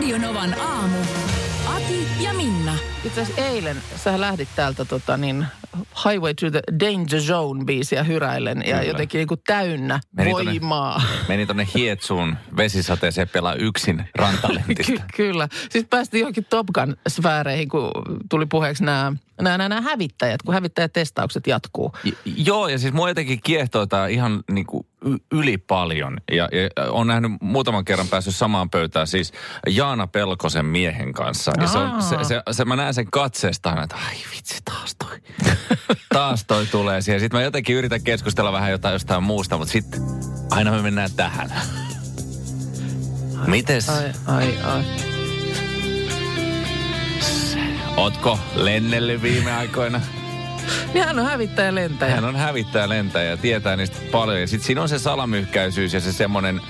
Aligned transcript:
Radionovan 0.00 0.60
aamu. 0.60 0.98
Ati 1.66 2.08
ja 2.20 2.32
Minna. 2.32 2.74
Itse 3.04 3.20
asiassa 3.20 3.42
eilen 3.42 3.76
sä 3.96 4.20
lähdit 4.20 4.48
täältä 4.56 4.84
tota 4.84 5.16
niin, 5.16 5.46
Highway 6.04 6.34
to 6.34 6.50
the 6.50 6.62
Danger 6.80 7.20
Zone 7.20 7.64
biisiä 7.64 8.02
hyräillen 8.02 8.58
ja 8.58 8.76
Kyllä. 8.76 8.82
jotenkin 8.82 9.18
niin 9.18 9.28
kuin 9.28 9.40
täynnä 9.46 10.00
Meni 10.16 10.30
tonne- 10.30 10.44
voimaa. 10.44 11.02
Meni 11.28 11.46
tonne 11.46 11.68
Hietsuun 11.74 12.36
vesisateeseen 12.56 13.28
pelaa 13.28 13.54
yksin 13.54 14.04
rantalentistä. 14.14 14.82
Ky- 14.92 15.00
kyllä. 15.16 15.48
Siis 15.70 15.84
päästiin 15.90 16.20
johonkin 16.20 16.46
Top 16.50 16.66
Gun-sfääreihin, 16.78 17.68
kun 17.68 17.90
tuli 18.30 18.46
puheeksi 18.46 18.84
nämä, 18.84 19.12
nämä, 19.42 19.58
nämä, 19.58 19.68
nämä 19.68 19.80
hävittäjät, 19.80 20.42
kun 20.42 20.54
hävittäjätestaukset 20.54 21.46
jatkuu. 21.46 21.92
J- 22.04 22.10
joo, 22.24 22.68
ja 22.68 22.78
siis 22.78 22.92
mua 22.92 23.08
jotenkin 23.08 23.40
kiehtoo 23.44 23.86
tää 23.86 24.06
ihan 24.06 24.42
niinku 24.50 24.86
y- 25.04 25.16
yli 25.32 25.58
paljon. 25.58 26.16
Ja, 26.32 26.48
ja 26.52 26.90
on 26.90 27.06
nähnyt 27.06 27.32
muutaman 27.40 27.84
kerran 27.84 28.08
päässyt 28.08 28.36
samaan 28.36 28.70
pöytään 28.70 29.06
siis 29.06 29.32
Jaana 29.68 30.06
Pelkosen 30.06 30.66
miehen 30.66 31.12
kanssa. 31.12 31.52
Ja 31.60 31.66
se 31.66 31.78
on, 31.78 32.02
se, 32.02 32.16
se, 32.22 32.42
se, 32.50 32.64
mä 32.64 32.76
näen 32.76 32.94
sen 32.94 33.10
katseesta 33.10 33.70
aina, 33.70 33.82
että 33.82 33.96
ai 33.96 34.16
vitsi, 34.36 34.58
taas 34.64 34.96
toi. 34.98 35.18
taas 36.14 36.44
toi 36.44 36.66
tulee 36.66 37.00
siihen. 37.00 37.20
Sitten 37.20 37.38
mä 37.38 37.44
jotenkin 37.44 37.76
yritän 37.76 38.02
keskustella 38.02 38.52
vähän 38.52 38.70
jotain 38.70 38.92
jostain 38.92 39.22
muusta, 39.22 39.58
mutta 39.58 39.72
sitten 39.72 40.00
aina 40.50 40.70
me 40.70 40.82
mennään 40.82 41.10
tähän. 41.16 41.52
Mites? 43.46 43.88
Ai, 43.88 44.12
ai, 44.26 44.58
ai. 44.62 44.84
Ootko 47.96 48.38
lennellyt 48.54 49.22
viime 49.22 49.52
aikoina? 49.52 50.00
Niin 50.94 51.04
hän 51.04 51.18
on 51.18 51.24
hävittäjä 51.26 51.74
lentäjä. 51.74 52.14
Hän 52.14 52.24
on 52.24 52.36
hävittäjä 52.36 52.88
lentäjä 52.88 53.30
ja 53.30 53.36
tietää 53.36 53.76
niistä 53.76 53.96
paljon. 54.12 54.40
Ja 54.40 54.46
sitten 54.46 54.66
siinä 54.66 54.82
on 54.82 54.88
se 54.88 54.98
salamyhkäisyys 54.98 55.94
ja 55.94 56.00
se 56.00 56.12
semmoinen 56.12 56.60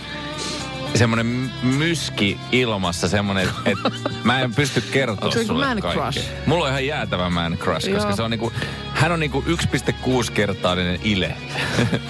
semmoinen 0.94 1.52
myski 1.62 2.38
ilmassa, 2.52 3.08
semmoinen, 3.08 3.48
että 3.48 3.60
et 3.64 4.24
mä 4.24 4.40
en 4.40 4.54
pysty 4.54 4.80
kertoa 4.80 5.30
se 5.30 5.44
sulle 5.44 5.66
man 5.66 5.80
kaikkea. 5.80 6.02
crush? 6.02 6.28
Mulla 6.46 6.64
on 6.64 6.70
ihan 6.70 6.86
jäätävä 6.86 7.30
man 7.30 7.58
crush, 7.58 7.92
koska 7.92 8.08
Joo. 8.08 8.16
se 8.16 8.22
on 8.22 8.30
niinku, 8.30 8.52
hän 8.94 9.12
on 9.12 9.20
niinku 9.20 9.44
1,6-kertainen 9.46 11.00
ile. 11.04 11.36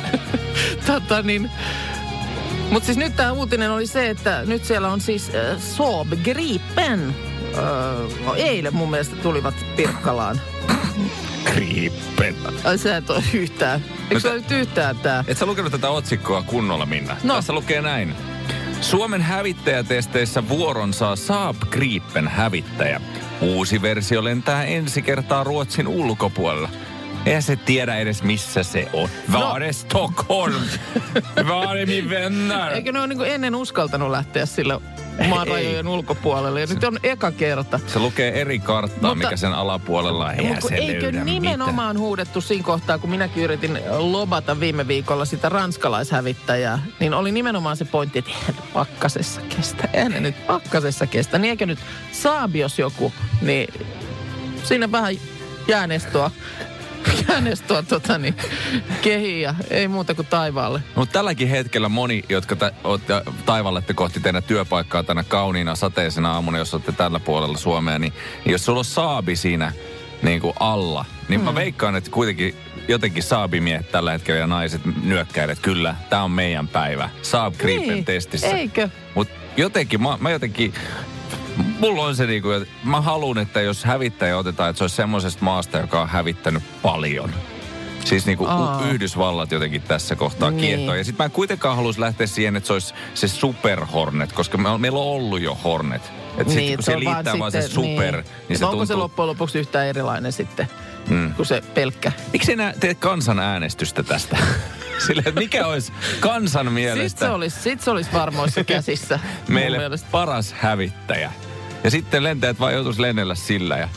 Tota 0.87 1.23
niin. 1.23 1.51
Mutta 2.71 2.87
siis 2.87 2.99
nyt 2.99 3.17
tämä 3.17 3.33
uutinen 3.33 3.71
oli 3.71 3.87
se, 3.87 4.11
että 4.11 4.43
nyt 4.47 4.65
siellä 4.65 4.89
on 4.89 5.01
siis 5.01 5.31
äh, 5.35 5.63
Saab 5.63 6.09
Gripen. 6.25 7.15
Äh, 7.59 8.25
no 8.25 8.35
eilen 8.35 8.75
mun 8.75 8.91
mielestä 8.91 9.17
tulivat 9.17 9.55
Pirkkalaan. 9.77 10.41
Kriippen. 11.45 12.35
Sä 12.77 12.97
et 12.97 13.11
ole 13.11 13.23
yhtään. 13.35 13.85
Eikö 14.03 14.15
No 14.15 14.21
se 14.21 14.33
nyt 14.33 14.51
yhtään 14.51 14.97
tää? 14.97 15.25
Et 15.29 15.39
sä 15.39 15.47
lukenut 15.47 15.73
tätä 15.73 15.91
otsikkoa 15.91 16.43
kunnolla, 16.43 16.87
Minna? 16.87 17.17
No. 17.23 17.35
Tässä 17.35 17.53
lukee 17.53 17.83
näin. 17.83 18.15
Suomen 18.81 19.23
hävittäjätesteissä 19.23 20.49
vuoron 20.49 20.93
saa 20.93 21.17
Saab 21.17 21.57
Gripen 21.71 22.29
hävittäjä. 22.29 23.01
Uusi 23.41 23.83
versio 23.83 24.25
lentää 24.25 24.65
ensi 24.65 25.03
kertaa 25.03 25.45
Ruotsin 25.45 25.89
ulkopuolella. 25.89 26.69
Eihän 27.27 27.43
se 27.43 27.57
tiedä 27.57 27.97
edes 27.97 28.23
missä 28.23 28.63
se 28.63 28.89
on. 28.93 29.09
Var 29.33 29.63
är 29.63 29.73
Stockholm? 29.73 30.55
Var 31.49 31.77
är 31.77 31.87
min 31.87 32.11
vänner? 32.11 32.73
Eikö 32.73 32.93
ne 32.93 32.99
ole 32.99 33.07
niin 33.07 33.23
ennen 33.23 33.55
uskaltanut 33.55 34.11
lähteä 34.11 34.47
sille 34.47 34.81
maan 35.29 35.47
rajojen 35.47 35.89
ulkopuolelle? 35.89 36.61
Ja 36.61 36.67
nyt 36.67 36.85
on 36.85 36.99
eka 37.03 37.31
kerta. 37.33 37.81
Se 37.87 37.99
lukee 37.99 38.41
eri 38.41 38.59
karttaa, 38.59 39.11
Mutta- 39.15 39.15
mikä 39.29 39.37
sen 39.37 39.53
alapuolella 39.53 40.25
on. 40.27 40.35
Eihän 40.35 40.63
se 40.63 40.75
eikö 40.75 41.13
nimenomaan 41.13 41.99
huudettu 41.99 42.41
siinä 42.41 42.65
kohtaa, 42.65 42.99
kun 42.99 43.11
minäkin 43.11 43.45
yritin 43.45 43.79
lobata 43.99 44.61
viime 44.61 44.89
viikolla 44.89 45.25
sitä 45.25 45.49
ranskalaishävittäjää, 45.49 46.79
niin 47.01 47.15
oli 47.15 47.33
nimenomaan 47.33 47.77
se 47.77 47.85
pointti, 47.85 48.19
että 48.19 48.31
eihän 48.31 48.55
pakkasessa 48.75 49.41
kestä, 49.57 49.89
eihän 49.93 50.23
nyt 50.23 50.47
pakkasessa 50.47 51.07
kestä. 51.07 51.39
Niin 51.39 51.51
eikö 51.51 51.67
nyt 51.67 51.79
Saab, 52.13 52.55
jos 52.57 52.79
joku, 52.79 53.13
niin 53.43 53.75
siinä 54.65 54.93
vähän 54.93 55.15
jäänestoa, 55.69 56.31
jäänestoa 57.29 57.83
tota 57.83 58.19
niin, 58.19 58.35
kehiin 59.03 59.43
ja 59.43 59.55
ei 59.71 59.89
muuta 59.89 60.15
kuin 60.15 60.27
taivaalle. 60.27 60.83
Mutta 60.95 61.13
tälläkin 61.13 61.49
hetkellä 61.49 61.89
moni, 61.89 62.23
jotka 62.29 62.57
ta- 62.57 62.73
olette 62.85 63.23
taivallette 63.47 63.95
kohti 63.95 64.21
teidän 64.21 64.43
työpaikkaa 64.43 65.03
tänä 65.03 65.25
kauniina 65.25 65.75
sateisena 65.75 66.33
aamuna, 66.33 66.59
jos 66.59 66.75
olette 66.75 66.93
tällä 66.93 67.21
puolella 67.21 67.59
Suomea, 67.59 67.99
niin, 67.99 68.13
niin 68.45 68.53
jos 68.53 68.65
sulla 68.65 68.79
on 68.79 68.85
saabi 68.85 69.37
siinä 69.37 69.73
niin 70.23 70.41
kuin 70.41 70.53
alla, 70.61 71.05
niin 71.29 71.41
mm. 71.41 71.45
mä 71.45 71.55
veikkaan, 71.55 71.97
että 71.97 72.11
kuitenkin 72.11 72.55
jotenkin 72.89 73.23
saabimiehet 73.23 73.93
tällä 73.93 74.13
hetkellä 74.13 74.41
ja 74.41 74.47
naiset 74.47 74.81
nyökkäilet, 75.03 75.59
kyllä, 75.59 75.95
tämä 76.11 76.23
on 76.23 76.31
meidän 76.31 76.69
päivä. 76.69 77.11
Saab 77.23 77.55
Gripen 77.59 77.89
Niin, 77.89 78.05
testissä. 78.05 78.47
eikö? 78.47 78.89
Mutta 79.15 79.35
jotenkin, 79.57 80.03
mä, 80.03 80.19
mä 80.21 80.31
jotenkin, 80.31 80.75
mulla 81.81 82.03
on 82.05 82.17
se 82.17 82.27
niinku, 82.27 82.51
että 82.51 82.69
mä 82.85 83.01
haluan, 83.01 83.39
että 83.39 83.61
jos 83.61 83.85
hävittäjä 83.85 84.39
otetaan, 84.39 84.71
että 84.71 84.79
se 84.79 84.85
olisi 84.85 84.97
semmoisesta 84.97 85.45
maasta, 85.45 85.79
joka 85.79 86.03
on 86.03 86.09
hävittänyt 86.09 86.63
paljon. 86.83 87.31
Siis 88.05 88.27
niinku. 88.27 88.45
U- 88.45 88.85
Yhdysvallat 88.91 89.53
jotenkin 89.53 89.83
tässä 89.83 90.17
kohtaa 90.17 90.51
Niin. 90.51 90.61
kiehtoo. 90.61 90.95
Ja 90.95 91.05
sitten 91.05 91.23
mä 91.23 91.25
en 91.25 91.31
kuitenkaan 91.31 91.77
haluaisi 91.77 92.01
lähteä 92.01 92.27
siihen, 92.27 92.57
että 92.57 92.67
se 92.67 92.73
olisi 92.73 92.95
se 93.15 93.29
Super 93.29 93.85
Hornet, 93.85 94.33
koska 94.33 94.59
me, 94.59 94.79
meillä 94.79 94.99
on 94.99 95.05
ollut 95.07 95.41
jo 95.41 95.59
Hornet. 95.65 96.03
Että 96.39 96.55
Niin, 96.55 96.69
sit, 96.69 96.77
kun 96.77 96.85
se 96.85 96.93
se 96.93 96.99
liittää 96.99 97.39
vaan 97.39 97.53
se 97.53 97.63
sitten- 97.63 97.75
Super, 97.85 98.15
niin, 98.17 98.25
niin 98.49 98.59
se 98.59 98.65
onko 98.65 98.71
tuntuu... 98.73 98.87
se 98.87 98.95
loppujen 98.95 99.27
lopuksi 99.29 99.59
yhtään 99.59 99.87
erilainen 99.87 100.33
sitten 100.33 100.69
Mm. 101.09 101.35
kuin 101.35 101.47
se 101.47 101.63
pelkkä? 101.75 102.13
Miksi 102.33 102.53
enää 102.53 102.73
teet 102.81 102.99
kansanäänestystä 102.99 104.03
tästä? 104.03 104.37
Sillä, 105.07 105.23
että 105.27 105.41
mikä 105.41 105.67
olisi 105.67 105.93
kansan 106.21 106.73
mielestä... 106.73 107.09
Sitten 107.09 107.29
se 107.29 107.33
olisi, 107.33 107.61
sit 107.61 107.81
se 107.81 107.91
olisi 107.91 108.13
varmoissa 108.13 108.65
käsissä. 108.65 109.21
meille 109.49 109.79
paras 110.11 110.53
hävittäjä. 110.53 111.33
Ja 111.85 111.91
sitten 111.91 112.23
lentäjät 112.23 112.61
vaan 112.61 112.75
joutuisi 112.75 113.03
lennellä 113.03 113.35
sillä 113.35 113.77
ja 113.77 113.89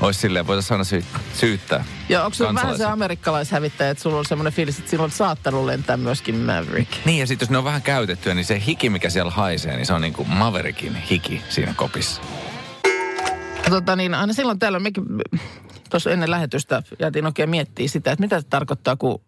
olisi 0.00 0.20
silleen, 0.20 0.46
voitaisiin 0.46 0.74
aina 0.74 0.84
syy- 0.84 1.04
syyttää. 1.34 1.84
Ja 2.08 2.24
onko 2.24 2.34
se 2.34 2.54
vähän 2.54 2.76
se 2.76 2.84
amerikkalaishävittäjä, 2.84 3.90
että 3.90 4.02
sulla 4.02 4.18
on 4.18 4.24
semmoinen 4.24 4.52
fiilis, 4.52 4.78
että 4.78 4.90
silloin 4.90 5.08
on 5.08 5.16
saattanut 5.16 5.64
lentää 5.64 5.96
myöskin 5.96 6.36
Maverick? 6.36 6.92
Niin 7.04 7.18
ja 7.18 7.26
sitten 7.26 7.46
jos 7.46 7.50
ne 7.50 7.58
on 7.58 7.64
vähän 7.64 7.82
käytettyä, 7.82 8.34
niin 8.34 8.44
se 8.44 8.62
hiki, 8.66 8.90
mikä 8.90 9.10
siellä 9.10 9.30
haisee, 9.30 9.76
niin 9.76 9.86
se 9.86 9.92
on 9.92 10.00
niin 10.00 10.12
kuin 10.12 10.28
Maverickin 10.28 10.96
hiki 10.96 11.42
siinä 11.48 11.74
kopissa. 11.76 12.22
Tota 13.70 13.96
niin, 13.96 14.14
aina 14.14 14.32
silloin 14.32 14.58
tällöin 14.58 14.82
mekin 14.82 15.04
tuossa 15.90 16.10
ennen 16.10 16.30
lähetystä 16.30 16.82
jäätiin 16.98 17.26
oikein 17.26 17.50
miettiä 17.50 17.88
sitä, 17.88 18.12
että 18.12 18.22
mitä 18.22 18.40
se 18.40 18.46
tarkoittaa, 18.50 18.96
kun 18.96 19.20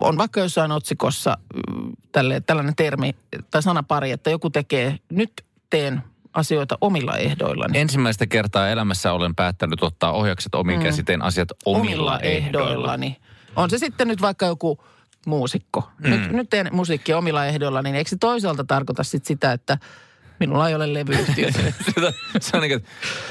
on 0.00 0.18
vaikka 0.18 0.40
jossain 0.40 0.72
otsikossa 0.72 1.38
mm, 1.54 1.92
tälle, 2.12 2.40
tällainen 2.40 2.76
termi 2.76 3.14
tai 3.50 3.62
sanapari, 3.62 4.10
että 4.10 4.30
joku 4.30 4.50
tekee, 4.50 4.98
nyt 5.10 5.32
teen 5.70 6.02
asioita 6.32 6.78
omilla 6.80 7.16
ehdoillani. 7.16 7.78
Ensimmäistä 7.78 8.26
kertaa 8.26 8.68
elämässä 8.68 9.12
olen 9.12 9.34
päättänyt 9.34 9.82
ottaa 9.82 10.12
ohjakset 10.12 10.54
omiin 10.54 10.78
mm. 10.78 10.84
käsiteen 10.84 11.22
asiat 11.22 11.48
omilla, 11.64 12.18
ehdoillani. 12.18 13.16
On 13.56 13.70
se 13.70 13.78
sitten 13.78 14.08
nyt 14.08 14.22
vaikka 14.22 14.46
joku 14.46 14.84
muusikko. 15.26 15.88
Mm. 15.98 16.10
Nyt, 16.10 16.32
nyt 16.32 16.50
teen 16.50 16.68
musiikkia 16.72 17.18
omilla 17.18 17.46
ehdoillani, 17.46 17.88
niin 17.88 17.96
eikö 17.96 18.10
se 18.10 18.16
toisaalta 18.20 18.64
tarkoita 18.64 19.04
sit 19.04 19.24
sitä, 19.24 19.52
että 19.52 19.78
minulla 20.40 20.68
ei 20.68 20.74
ole 20.74 20.94
levyyhtiötä? 20.94 21.58
Se 22.40 22.56
on 22.56 22.62
niin 22.62 22.80
kuin, 22.80 22.84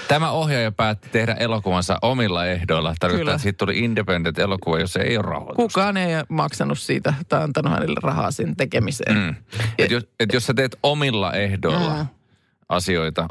tämä 0.08 0.32
ohjaaja 0.32 0.72
päätti 0.72 1.10
tehdä 1.10 1.34
elokuvansa 1.34 1.98
omilla 2.02 2.46
ehdoilla. 2.46 2.96
Tarkoittaa, 3.00 3.18
Kyllä. 3.20 3.32
että 3.32 3.44
siitä 3.44 3.58
tuli 3.58 3.80
independent 3.80 4.40
elokuva, 4.40 4.80
jossa 4.80 5.00
ei 5.00 5.18
ole 5.18 5.26
rahoitusta. 5.26 5.62
Kukaan 5.62 5.98
ei 5.98 6.16
ole 6.16 6.26
maksanut 6.30 6.80
siitä 6.80 7.14
tai 7.30 7.44
antanut 7.44 7.74
hänelle 7.74 8.00
rahaa 8.04 8.32
sen 8.32 8.56
tekemiseen. 8.56 9.18
Mm. 9.18 9.36
Et 9.78 9.92
jos, 9.92 10.08
et 10.20 10.34
jos 10.34 10.46
sä 10.46 10.54
teet 10.54 10.76
omilla 10.84 11.34
ehdoilla 11.34 11.94
mm. 11.98 12.08
asioita 12.70 13.28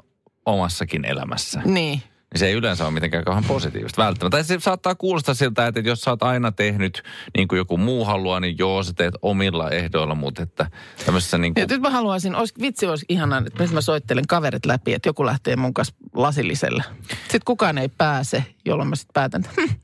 omassakin 0.46 1.04
elämässä, 1.04 1.62
Niin. 1.64 2.02
Niin 2.32 2.38
se 2.38 2.46
ei 2.46 2.52
yleensä 2.52 2.84
ole 2.84 2.90
mitenkään 2.90 3.25
kauhean 3.25 3.44
positiivista 3.44 4.02
välttämättä. 4.02 4.36
Tai 4.36 4.44
se 4.44 4.60
saattaa 4.60 4.94
kuulostaa 4.94 5.34
siltä, 5.34 5.66
että 5.66 5.80
jos 5.80 6.00
sä 6.00 6.10
oot 6.10 6.22
aina 6.22 6.52
tehnyt 6.52 7.02
niin 7.36 7.48
kuin 7.48 7.56
joku 7.56 7.76
muu 7.76 8.04
haluaa, 8.04 8.40
niin 8.40 8.58
joo, 8.58 8.82
sä 8.82 8.92
teet 8.92 9.14
omilla 9.22 9.70
ehdoilla, 9.70 10.14
mutta 10.14 10.42
että 10.42 10.70
tämmöisessä 11.06 11.38
niin 11.38 11.54
kuin, 11.54 11.66
nyt 11.70 11.80
mä 11.80 11.90
haluaisin, 11.90 12.34
olisi, 12.34 12.54
vitsi 12.60 12.86
olisi 12.86 13.06
ihanaa, 13.08 13.42
että 13.46 13.62
nyt 13.62 13.72
mä 13.72 13.80
soittelen 13.80 14.26
kaverit 14.26 14.66
läpi, 14.66 14.94
että 14.94 15.08
joku 15.08 15.26
lähtee 15.26 15.56
mun 15.56 15.75
kanssa 15.75 15.94
lasilliselle. 16.14 16.84
Sitten 17.22 17.40
kukaan 17.44 17.78
ei 17.78 17.88
pääse, 17.88 18.44
jolloin 18.64 18.88
mä 18.88 18.96
sitten 18.96 19.14
päätän, 19.14 19.44
että 19.44 19.62
hm, 19.62 19.75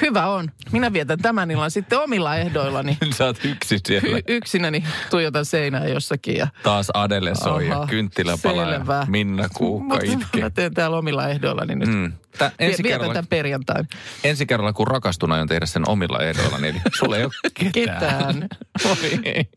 Hyvä 0.00 0.26
on. 0.26 0.50
Minä 0.72 0.92
vietän 0.92 1.18
tämän 1.18 1.50
illan 1.50 1.70
sitten 1.70 2.00
omilla 2.00 2.36
ehdoillani. 2.36 2.98
Sä 3.16 3.24
oot 3.26 3.44
yksi 3.44 3.78
siellä. 3.86 4.18
Y- 4.18 4.22
yksinäni 4.28 4.84
tuijotan 5.10 5.44
seinää 5.44 5.86
jossakin 5.86 6.36
ja 6.36 6.46
Taas 6.62 6.90
Adele 6.94 7.34
soi 7.34 7.68
ja 7.68 7.76
Aha, 7.76 7.86
kynttilä 7.86 8.38
palaa 8.42 8.70
ja. 8.72 8.84
Minna 9.06 9.48
Kuukka 9.54 9.98
itkee. 10.04 10.42
Mä 10.42 10.50
teen 10.50 10.74
täällä 10.74 10.96
omilla 10.96 11.28
ehdoillani 11.28 11.74
nyt. 11.74 11.88
Mm. 11.88 12.12
Tää, 12.38 12.50
ensi, 12.58 12.82
Vietän 12.82 12.98
kerralla, 12.98 13.14
tämän 13.14 13.26
perjantain. 13.26 13.88
ensi 14.24 14.46
kerralla, 14.46 14.72
kun 14.72 14.86
rakastun, 14.86 15.32
aion 15.32 15.48
tehdä 15.48 15.66
sen 15.66 15.88
omilla 15.88 16.18
ehdoilla, 16.20 16.58
niin 16.58 16.80
sulla 16.98 17.16
ei 17.16 17.24
ole 17.24 17.32
ketään. 17.72 18.00
Ketään. 18.00 18.48
Oi. 18.90 19.20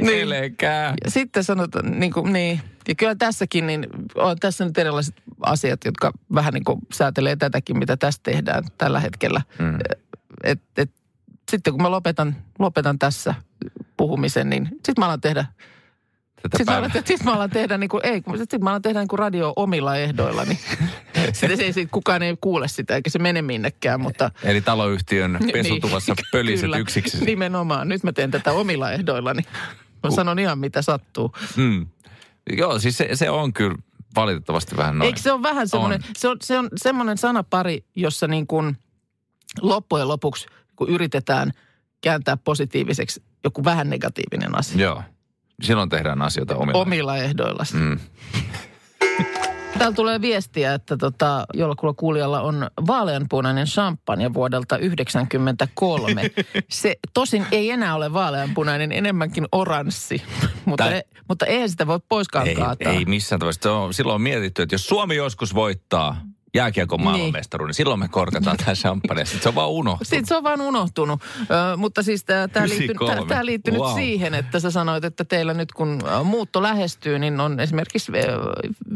Niin. 0.00 0.20
Elekää. 0.20 0.94
Ja 1.04 1.10
sitten 1.10 1.44
sanotaan, 1.44 2.00
niin, 2.00 2.12
kuin, 2.12 2.32
niin. 2.32 2.60
Ja 2.88 2.94
kyllä 2.94 3.14
tässäkin, 3.14 3.66
niin 3.66 3.86
on 4.14 4.38
tässä 4.38 4.64
nyt 4.64 4.78
erilaiset 4.78 5.14
asiat, 5.40 5.84
jotka 5.84 6.12
vähän 6.34 6.54
niin 6.54 6.64
kuin 6.64 6.80
säätelee 6.92 7.36
tätäkin, 7.36 7.78
mitä 7.78 7.96
tässä 7.96 8.20
tehdään 8.22 8.64
tällä 8.78 9.00
hetkellä. 9.00 9.42
Mm. 9.58 9.78
Et, 10.44 10.60
et, 10.76 10.90
sitten 11.50 11.72
kun 11.72 11.82
mä 11.82 11.90
lopetan, 11.90 12.36
lopetan 12.58 12.98
tässä 12.98 13.34
puhumisen, 13.96 14.50
niin 14.50 14.68
sitten 14.68 14.94
mä 14.98 15.06
alan 15.06 15.20
tehdä 15.20 15.44
Sitten 16.42 16.66
mä, 16.66 16.78
alan, 16.78 16.90
sit 17.04 17.24
mä 17.24 17.32
alan 17.32 17.50
tehdä 17.50 17.78
niin 17.78 17.90
kuin, 17.90 18.06
ei, 18.06 18.22
sit 18.50 18.62
mä 18.62 18.70
alan 18.70 18.82
tehdä 18.82 19.00
niin 19.00 19.08
kuin 19.08 19.18
radio 19.18 19.52
omilla 19.56 19.96
ehdoilla, 19.96 20.44
niin 21.28 21.34
sitten 21.34 21.56
se 21.56 21.64
ei, 21.64 21.72
sit 21.72 21.88
kukaan 21.90 22.22
ei 22.22 22.36
kuule 22.40 22.68
sitä, 22.68 22.94
eikä 22.94 23.10
se 23.10 23.18
mene 23.18 23.42
minnekään, 23.42 24.00
mutta... 24.00 24.30
Eli 24.42 24.60
taloyhtiön 24.60 25.38
pesutuvassa 25.52 26.14
Niin, 26.14 26.26
pöliset 26.32 26.60
kyllä, 26.60 26.76
yksiksi. 26.76 27.24
Nimenomaan, 27.24 27.88
nyt 27.88 28.02
mä 28.02 28.12
teen 28.12 28.30
tätä 28.30 28.52
omilla 28.52 28.92
ehdoillani. 28.92 29.42
Mä 30.02 30.10
sanon 30.10 30.38
ihan 30.38 30.58
mitä 30.58 30.82
sattuu. 30.82 31.32
Mm. 31.56 31.86
Joo, 32.56 32.78
siis 32.78 32.96
se, 32.96 33.08
se 33.14 33.30
on 33.30 33.52
kyllä 33.52 33.76
valitettavasti 34.14 34.76
vähän 34.76 34.98
noin. 34.98 35.06
Eikö 35.06 35.20
se 35.20 35.32
ole 35.32 35.42
vähän 35.42 35.68
semmoinen, 35.68 36.00
On. 36.08 36.14
se 36.16 36.28
on, 36.28 36.36
se 36.42 36.58
on 36.58 36.68
semmoinen 36.76 37.18
sanapari, 37.18 37.84
jossa 37.96 38.28
niin 38.28 38.46
kuin 38.46 38.76
loppujen 39.60 40.08
lopuksi, 40.08 40.46
kun 40.76 40.88
yritetään 40.88 41.50
kääntää 42.00 42.36
positiiviseksi 42.36 43.22
joku 43.44 43.64
vähän 43.64 43.90
negatiivinen 43.90 44.58
asia. 44.58 44.80
Joo. 44.80 45.02
Silloin 45.62 45.88
tehdään 45.88 46.22
asioita 46.22 46.56
omilla. 46.56 46.80
Omilla 46.80 47.16
ehdoilla. 47.16 47.64
Mm. 47.72 47.98
Täällä 49.78 49.94
tulee 49.94 50.20
viestiä, 50.20 50.74
että 50.74 50.96
tota, 50.96 51.46
jollakulla 51.54 51.94
kuulijalla 51.94 52.40
on 52.40 52.70
vaaleanpunainen 52.86 53.66
champagne 53.66 54.34
vuodelta 54.34 54.78
1993. 54.78 56.30
Se 56.68 56.96
tosin 57.14 57.46
ei 57.52 57.70
enää 57.70 57.94
ole 57.94 58.12
vaaleanpunainen, 58.12 58.92
enemmänkin 58.92 59.46
oranssi. 59.52 60.22
mutta, 60.64 60.84
Tää- 60.84 60.96
e, 60.98 61.02
mutta 61.28 61.46
eihän 61.46 61.70
sitä 61.70 61.86
voi 61.86 62.00
poiskaan 62.08 62.48
Ei, 62.48 62.54
kaataa. 62.54 62.92
ei 62.92 63.04
missään 63.04 63.40
on, 63.72 63.94
silloin 63.94 64.14
on 64.14 64.22
mietitty, 64.22 64.62
että 64.62 64.74
jos 64.74 64.86
Suomi 64.86 65.16
joskus 65.16 65.54
voittaa 65.54 66.20
jääkiekon 66.58 67.02
maailmanmestaruuden, 67.02 67.68
niin 67.68 67.74
silloin 67.74 68.00
me 68.00 68.08
korkataan 68.08 68.56
tämä 68.56 68.74
champagne. 68.74 69.24
Sitten 69.24 69.42
se 69.42 69.48
on 69.48 69.54
vaan 69.54 69.70
unohtunut. 69.70 70.08
Sitten 70.08 70.26
se 70.26 70.36
on 70.36 70.42
vaan 70.42 70.60
unohtunut. 70.60 71.20
Ö, 71.40 71.76
mutta 71.76 72.02
siis 72.02 72.24
tämä 72.24 72.40
liittyy, 72.40 72.52
tää, 72.52 72.64
93. 72.64 73.28
tää 73.28 73.46
liittyy 73.46 73.72
nyt 73.72 73.82
Wow. 73.82 73.94
siihen, 73.94 74.34
että 74.34 74.60
sä 74.60 74.70
sanoit, 74.70 75.04
että 75.04 75.24
teillä 75.24 75.54
nyt 75.54 75.72
kun 75.72 75.98
muutto 76.24 76.62
lähestyy, 76.62 77.18
niin 77.18 77.40
on 77.40 77.60
esimerkiksi 77.60 78.12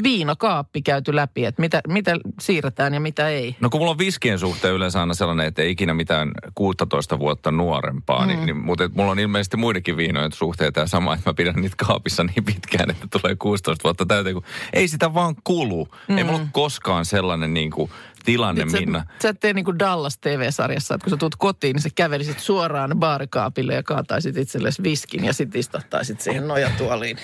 viinakaappi 0.03 0.81
käyty 0.81 1.15
läpi, 1.15 1.45
että 1.45 1.61
mitä, 1.61 1.81
mitä 1.87 2.17
siirretään 2.39 2.93
ja 2.93 2.99
mitä 2.99 3.29
ei. 3.29 3.55
No 3.59 3.69
kun 3.69 3.81
mulla 3.81 3.91
on 3.91 3.97
viskien 3.97 4.39
suhteen 4.39 4.73
yleensä 4.73 4.99
aina 4.99 5.13
sellainen, 5.13 5.47
että 5.47 5.61
ei 5.61 5.71
ikinä 5.71 5.93
mitään 5.93 6.31
16 6.55 7.19
vuotta 7.19 7.51
nuorempaa, 7.51 8.21
mm. 8.21 8.27
niin, 8.27 8.45
niin, 8.45 8.57
mutta 8.57 8.89
mulla 8.95 9.11
on 9.11 9.19
ilmeisesti 9.19 9.57
muidenkin 9.57 9.97
viinojen 9.97 10.31
suhteita 10.31 10.79
ja 10.79 10.87
sama, 10.87 11.13
että 11.13 11.29
mä 11.29 11.33
pidän 11.33 11.55
niitä 11.55 11.75
kaapissa 11.85 12.23
niin 12.23 12.43
pitkään, 12.45 12.89
että 12.89 13.07
tulee 13.21 13.35
16 13.35 13.83
vuotta 13.83 14.05
täyteen, 14.05 14.33
kun 14.33 14.43
ei 14.73 14.87
sitä 14.87 15.13
vaan 15.13 15.35
kulu. 15.43 15.87
Mm. 16.07 16.17
Ei 16.17 16.23
mulla 16.23 16.39
ole 16.39 16.47
koskaan 16.51 17.05
sellainen 17.05 17.52
niin 17.53 17.71
kuin 17.71 17.91
tilanne, 18.25 18.63
Nyt 18.63 18.71
sä, 18.71 18.79
Minna. 18.79 19.05
sä 19.21 19.29
et 19.29 19.39
tee 19.39 19.53
niin 19.53 19.65
kuin 19.65 19.79
Dallas 19.79 20.17
TV-sarjassa, 20.17 20.95
että 20.95 21.03
kun 21.05 21.11
sä 21.11 21.17
tulet 21.17 21.35
kotiin, 21.37 21.73
niin 21.73 21.81
sä 21.81 21.89
kävelisit 21.95 22.39
suoraan 22.39 22.91
baarikaapille 22.99 23.73
ja 23.73 23.83
kaataisit 23.83 24.37
itsellesi 24.37 24.83
viskin 24.83 25.23
ja 25.25 25.33
sitten 25.33 25.59
istuttaisit 25.59 26.21
siihen 26.21 26.47
nojatuoliin. 26.47 27.17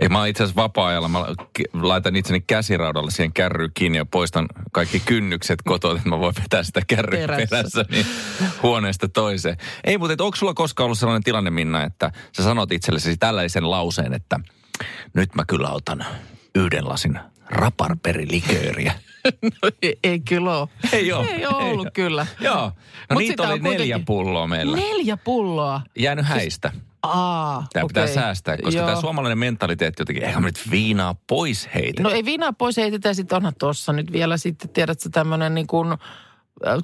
Ei, 0.00 0.08
mä 0.08 0.18
oon 0.18 0.28
itse 0.28 0.42
asiassa 0.42 0.62
vapaa-ajalla, 0.62 1.08
mä 1.08 1.18
laitan 1.72 2.16
itseni 2.16 2.40
käsiraudalle 2.40 3.10
siihen 3.10 3.32
kärryyn 3.32 3.70
kiinni 3.74 3.98
ja 3.98 4.04
poistan 4.04 4.46
kaikki 4.72 5.00
kynnykset 5.00 5.62
kotoa, 5.64 5.96
että 5.96 6.08
mä 6.08 6.18
voin 6.18 6.34
vetää 6.42 6.62
sitä 6.62 6.80
kärryä 6.86 7.26
Perässä. 7.26 7.56
perässä, 7.56 7.84
niin 7.90 8.06
huoneesta 8.62 9.08
toiseen. 9.08 9.56
Ei, 9.84 9.98
mutta 9.98 10.24
onko 10.24 10.36
sulla 10.36 10.54
koskaan 10.54 10.84
ollut 10.84 10.98
sellainen 10.98 11.22
tilanne, 11.22 11.50
Minna, 11.50 11.84
että 11.84 12.12
sä 12.36 12.42
sanot 12.42 12.72
itsellesi 12.72 13.16
tällaisen 13.16 13.70
lauseen, 13.70 14.14
että 14.14 14.40
nyt 15.14 15.34
mä 15.34 15.44
kyllä 15.48 15.70
otan 15.70 16.04
yhden 16.54 16.88
lasin 16.88 17.18
raparperilikööriä. 17.50 18.92
No, 19.62 19.70
ei, 19.82 19.98
ei 20.04 20.20
kyllä 20.20 20.58
ole. 20.58 20.68
Ei 20.92 21.12
oo. 21.12 21.24
Ei 21.24 21.46
ole 21.46 21.64
ollut 21.64 21.86
Ei. 21.86 21.92
kyllä. 21.94 22.26
Joo, 22.40 22.54
no 22.56 22.72
Mut 23.12 23.18
niitä 23.18 23.42
oli 23.42 23.48
kuitenkin- 23.60 23.78
neljä 23.78 24.00
pulloa 24.06 24.46
meillä. 24.46 24.76
Neljä 24.76 25.16
pulloa. 25.16 25.80
Jäänyt 25.98 26.26
häistä. 26.26 26.72
Aa, 27.02 27.66
Tämä 27.72 27.84
okei. 27.84 28.02
pitää 28.02 28.14
säästää, 28.14 28.56
koska 28.56 28.78
Joo. 28.80 28.88
tämä 28.88 29.00
suomalainen 29.00 29.38
mentaliteetti 29.38 30.00
jotenkin, 30.00 30.24
eihän 30.24 30.42
me 30.42 30.48
nyt 30.48 30.70
viinaa 30.70 31.14
pois 31.26 31.68
heitetä. 31.74 32.02
No 32.02 32.10
ei 32.10 32.24
viinaa 32.24 32.52
pois 32.52 32.76
heitetä, 32.76 33.14
sitten 33.14 33.36
onhan 33.36 33.52
tuossa 33.58 33.92
nyt 33.92 34.12
vielä 34.12 34.36
sitten, 34.36 34.70
tiedätkö, 34.70 35.08
tämmöinen 35.12 35.54
niin 35.54 35.66
kuin 35.66 35.94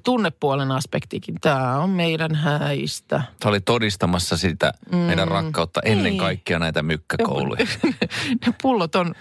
tunnepuolen 0.04 0.70
aspektikin. 0.70 1.34
Tämä 1.40 1.78
on 1.78 1.90
meidän 1.90 2.34
häistä. 2.34 3.22
Sä 3.42 3.48
oli 3.48 3.60
todistamassa 3.60 4.36
sitä 4.36 4.72
mm. 4.92 4.98
meidän 4.98 5.28
rakkautta 5.28 5.80
ennen 5.84 6.04
Niin. 6.04 6.18
kaikkea 6.18 6.58
näitä 6.58 6.82
mykkäkouluja. 6.82 7.66
ne 8.46 8.54
pullot 8.62 8.94
on 8.94 9.14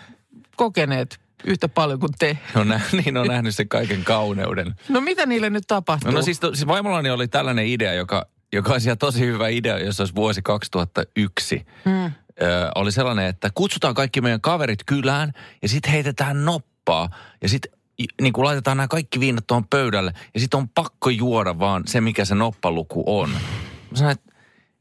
kokeneet 0.55 1.19
yhtä 1.43 1.69
paljon 1.69 1.99
kuin 1.99 2.11
te. 2.19 2.37
No 2.55 2.63
nä, 2.63 2.81
niin 3.03 3.17
on 3.17 3.27
nähnyt 3.27 3.55
sen 3.55 3.69
kaiken 3.69 4.03
kauneuden. 4.03 4.75
No 4.89 5.01
mitä 5.01 5.25
niille 5.25 5.49
nyt 5.49 5.63
tapahtuu? 5.67 6.11
No, 6.11 6.17
no 6.17 6.23
siis, 6.23 6.39
to, 6.39 6.55
siis 6.55 6.67
vaimollani 6.67 7.09
oli 7.09 7.27
tällainen 7.27 7.65
idea, 7.65 7.93
joka, 7.93 8.27
joka 8.53 8.71
olisi 8.71 8.87
ihan 8.87 8.97
tosi 8.97 9.19
hyvä 9.19 9.47
idea, 9.47 9.79
jos 9.79 9.99
olisi 9.99 10.15
vuosi 10.15 10.41
2001. 10.41 11.65
Hmm. 11.85 12.05
Ö, 12.05 12.11
oli 12.75 12.91
sellainen, 12.91 13.25
että 13.25 13.49
kutsutaan 13.55 13.93
kaikki 13.93 14.21
meidän 14.21 14.41
kaverit 14.41 14.79
kylään 14.85 15.31
ja 15.61 15.69
sitten 15.69 15.91
heitetään 15.91 16.45
noppaa. 16.45 17.09
Ja 17.41 17.49
sitten 17.49 17.71
niin 18.21 18.33
kuin 18.33 18.45
laitetaan 18.45 18.77
nämä 18.77 18.87
kaikki 18.87 19.19
viinat 19.19 19.47
tuohon 19.47 19.67
pöydälle 19.67 20.13
ja 20.33 20.39
sitten 20.39 20.57
on 20.57 20.69
pakko 20.69 21.09
juoda 21.09 21.59
vaan 21.59 21.83
se, 21.87 22.01
mikä 22.01 22.25
se 22.25 22.35
noppaluku 22.35 23.03
on. 23.05 23.29
Mä 23.29 23.97
sanoin, 23.97 24.17
että 24.17 24.32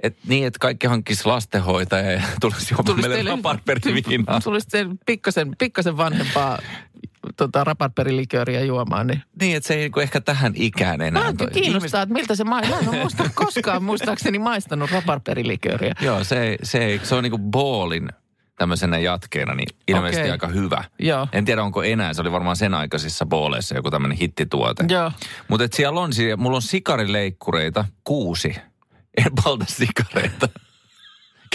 et 0.02 0.16
niin, 0.26 0.46
että 0.46 0.58
kaikki 0.58 0.86
hankkisi 0.86 1.26
lastenhoitaja 1.26 2.10
ja 2.10 2.22
tulisi 2.40 2.74
juomaan 2.74 3.00
meille 3.00 3.30
raparperiviinaa. 3.30 4.40
Tulisi 4.44 4.68
teille 4.68 4.94
pikkasen, 5.06 5.52
pikkasen 5.58 5.96
vanhempaa 5.96 6.58
tota, 7.36 7.64
raparperilikööriä 7.64 8.60
juomaan. 8.60 9.06
Niin. 9.06 9.22
Niin, 9.40 9.56
että 9.56 9.66
se 9.66 9.74
ei 9.74 9.80
niinku 9.80 10.00
ehkä 10.00 10.20
tähän 10.20 10.52
ikään 10.56 11.00
enää. 11.00 11.20
Vähän 11.20 11.36
toi- 11.36 11.50
kiinnostaa, 11.52 12.02
että 12.02 12.12
miltä 12.12 12.34
se 12.34 12.44
maistuu. 12.44 12.82
Mä 12.82 12.92
en 12.92 12.98
muista, 12.98 13.30
koskaan 13.34 13.84
muistaakseni 13.84 14.38
maistanut 14.38 14.90
raparperilikööriä. 14.90 15.94
Joo, 16.00 16.24
se, 16.24 16.56
se, 16.62 17.00
se 17.02 17.14
on 17.14 17.22
niinku 17.22 17.38
boolin 17.38 18.08
tämmöisenä 18.58 18.98
jatkeena, 18.98 19.54
niin 19.54 19.68
ilmeisesti 19.88 20.20
Okei. 20.20 20.30
aika 20.30 20.46
hyvä. 20.48 20.84
Joo. 20.98 21.28
En 21.32 21.44
tiedä, 21.44 21.62
onko 21.62 21.82
enää. 21.82 22.14
Se 22.14 22.20
oli 22.20 22.32
varmaan 22.32 22.56
sen 22.56 22.74
aikaisissa 22.74 23.26
booleissa 23.26 23.74
joku 23.74 23.90
tämmöinen 23.90 24.18
hittituote. 24.18 24.84
Joo. 24.88 25.12
Mutta 25.48 25.66
siellä 25.72 26.00
on, 26.00 26.12
siellä, 26.12 26.36
mulla 26.36 26.56
on 26.56 26.62
sikarileikkureita 26.62 27.84
kuusi. 28.04 28.56
En 29.16 29.32
polta 29.44 29.64
sikareita. 29.68 30.48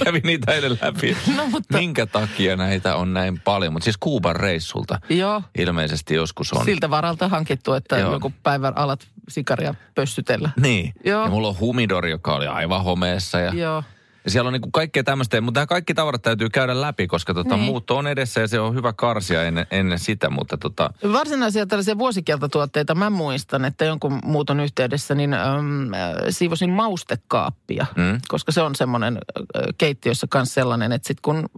Kävin 0.05 0.21
niitä 0.23 0.51
eilen 0.53 0.79
läpi. 0.81 1.17
No, 1.37 1.47
mutta- 1.47 1.77
Minkä 1.77 2.05
takia 2.05 2.55
näitä 2.55 2.95
on 2.95 3.13
näin 3.13 3.39
paljon? 3.39 3.73
Mutta 3.73 3.83
siis 3.83 3.97
Kuuban 3.97 4.35
reissulta 4.35 4.99
Joo. 5.09 5.41
ilmeisesti 5.57 6.13
joskus 6.15 6.53
on. 6.53 6.65
Siltä 6.65 6.89
varalta 6.89 7.27
hankittu, 7.27 7.73
että 7.73 7.97
Joo. 7.97 8.11
joku 8.13 8.33
päivän 8.43 8.77
alat 8.77 9.07
sikaria 9.29 9.75
pössytellä. 9.95 10.49
Niin. 10.61 10.93
Joo. 11.05 11.23
Ja 11.23 11.29
mulla 11.29 11.47
on 11.47 11.59
humidori, 11.59 12.09
joka 12.11 12.35
oli 12.35 12.47
aivan 12.47 12.83
homeessa. 12.83 13.39
Ja 13.39 13.53
Joo. 13.53 13.83
Ja 14.27 14.31
siellä 14.31 14.47
on 14.47 14.53
niinku 14.53 14.71
kaikkea 14.71 15.03
tämmöistä, 15.03 15.41
mutta 15.41 15.59
nämä 15.59 15.67
kaikki 15.67 15.93
tavarat 15.93 16.21
täytyy 16.21 16.49
käydä 16.49 16.81
läpi, 16.81 17.07
koska 17.07 17.33
tota, 17.33 17.55
Niin. 17.55 17.65
muutto 17.65 17.97
on 17.97 18.07
edessä 18.07 18.41
ja 18.41 18.47
se 18.47 18.59
on 18.59 18.75
hyvä 18.75 18.93
karsia 18.93 19.43
ennen, 19.43 19.67
ennen 19.71 19.99
sitä, 19.99 20.29
mutta 20.29 20.57
tota, 20.57 20.89
Varsinaisia 21.13 21.65
tällaisia 21.65 21.97
vuosikieltotuotteita 21.97 22.95
mä 22.95 23.09
muistan, 23.09 23.65
että 23.65 23.85
jonkun 23.85 24.19
muuton 24.25 24.59
yhteydessä 24.59 25.15
niin 25.15 25.33
äm, 25.33 25.93
äh, 25.93 25.99
siivosin 26.29 26.69
maustekaappia, 26.69 27.85
Mm. 27.95 28.19
koska 28.27 28.51
se 28.51 28.61
on 28.61 28.75
semmoinen 28.75 29.17
äh, 29.17 29.61
keittiössä 29.77 30.27
myös 30.33 30.53
sellainen, 30.53 30.91
että 30.91 31.07
sit 31.07 31.21
kun 31.21 31.49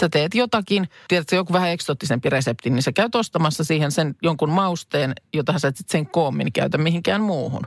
sä 0.00 0.08
teet 0.08 0.34
jotakin, 0.34 0.88
tiedätkö 1.08 1.36
joku 1.36 1.52
vähän 1.52 1.70
eksoottisempi 1.70 2.30
resepti, 2.30 2.70
niin 2.70 2.82
sä 2.82 2.92
käyt 2.92 3.14
ostamassa 3.14 3.64
siihen 3.64 3.92
sen 3.92 4.14
jonkun 4.22 4.50
mausteen, 4.50 5.12
jota 5.34 5.58
sä 5.58 5.68
et 5.68 5.76
sit 5.76 5.88
sen 5.88 6.06
koommin 6.06 6.52
käytä 6.52 6.78
mihinkään 6.78 7.20
muuhun. 7.20 7.62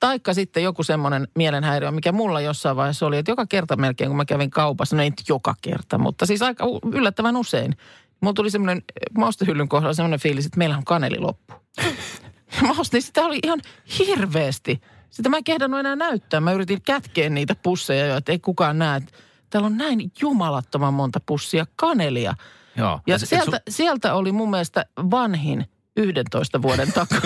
Taikka 0.00 0.34
sitten 0.34 0.62
joku 0.62 0.82
semmoinen 0.82 1.28
mielenhäiriö, 1.34 1.90
mikä 1.90 2.12
mulla 2.12 2.40
jossain 2.40 2.76
vaiheessa 2.76 3.06
oli, 3.06 3.18
että 3.18 3.30
joka 3.30 3.46
kerta 3.46 3.76
melkein, 3.76 4.10
kun 4.10 4.16
mä 4.16 4.24
kävin 4.24 4.50
kaupassa, 4.50 4.96
no 4.96 5.02
ei 5.02 5.10
nyt 5.10 5.28
joka 5.28 5.54
kerta, 5.62 5.98
mutta 5.98 6.26
siis 6.26 6.42
aika 6.42 6.64
yllättävän 6.92 7.36
usein. 7.36 7.76
Mulla 8.20 8.34
tuli 8.34 8.50
semmoinen 8.50 8.82
maustehyllyn 9.18 9.68
kohdalla 9.68 9.94
semmoinen 9.94 10.20
fiilis, 10.20 10.46
että 10.46 10.58
meillä 10.58 10.76
on 10.76 10.84
kaneli 10.84 11.18
loppu. 11.18 11.54
Mä 12.62 12.74
ostin 12.78 13.02
sitä 13.02 13.24
oli 13.24 13.38
ihan 13.42 13.60
hirveästi. 13.98 14.80
Sitä 15.10 15.28
mä 15.28 15.36
en 15.36 15.44
kehdannut 15.44 15.80
enää 15.80 15.96
näyttää. 15.96 16.40
Mä 16.40 16.52
yritin 16.52 16.82
kätkeä 16.82 17.30
niitä 17.30 17.56
pusseja 17.62 18.06
jo, 18.06 18.16
että 18.16 18.32
ei 18.32 18.38
kukaan 18.38 18.78
näe. 18.78 18.96
että 18.96 19.18
Täällä 19.50 19.66
on 19.66 19.76
näin 19.76 20.12
jumalattoman 20.20 20.94
monta 20.94 21.20
pussia 21.26 21.66
kanelia. 21.76 22.34
joo. 22.76 23.00
Ja 23.06 23.18
sieltä, 23.18 23.60
sieltä 23.70 24.14
oli 24.14 24.32
mun 24.32 24.50
mielestä 24.50 24.86
vanhin 24.96 25.66
11 25.96 26.62
vuoden 26.62 26.92
takaa. 26.92 27.20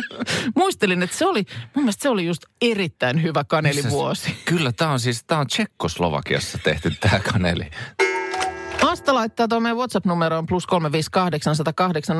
Muistelin, 0.56 1.02
että 1.02 1.16
se 1.16 1.26
oli, 1.26 1.44
mun 1.74 1.84
mielestä 1.84 2.02
se 2.02 2.08
oli 2.08 2.26
just 2.26 2.42
erittäin 2.62 3.22
hyvä 3.22 3.44
kanelivuosi. 3.44 4.36
Kyllä, 4.44 4.72
tämä 4.72 4.90
on 4.90 5.00
siis, 5.00 5.24
tämä 5.24 5.40
on 5.40 5.46
Tsekkoslovakiassa 5.46 6.58
tehty 6.58 6.92
tämä 7.00 7.18
kaneli. 7.18 7.70
Asta 8.82 9.14
laittaa 9.14 9.48
tuo 9.48 9.60
meidän 9.60 9.76
WhatsApp-numeroon 9.76 10.46
plus 10.46 10.66
358 10.66 12.16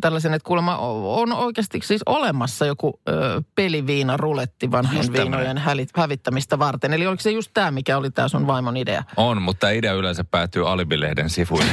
tällaisen, 0.00 0.34
että 0.34 0.46
kuulemma 0.46 0.76
on 0.76 1.32
oikeasti 1.32 1.80
siis 1.84 2.00
olemassa 2.06 2.66
joku 2.66 3.00
ö, 3.08 3.42
peliviina 3.54 4.16
ruletti 4.16 4.70
vanhojen 4.70 5.12
viinojen 5.12 5.58
häli, 5.58 5.86
hävittämistä 5.96 6.58
varten. 6.58 6.92
Eli 6.92 7.06
oliko 7.06 7.22
se 7.22 7.30
just 7.30 7.50
tämä, 7.54 7.70
mikä 7.70 7.96
oli 7.96 8.10
tämä 8.10 8.28
sun 8.28 8.46
vaimon 8.46 8.76
idea? 8.76 9.04
On, 9.16 9.42
mutta 9.42 9.70
idea 9.70 9.92
yleensä 9.92 10.24
päätyy 10.24 10.70
Alibilehden 10.70 11.30
sivuille. 11.30 11.70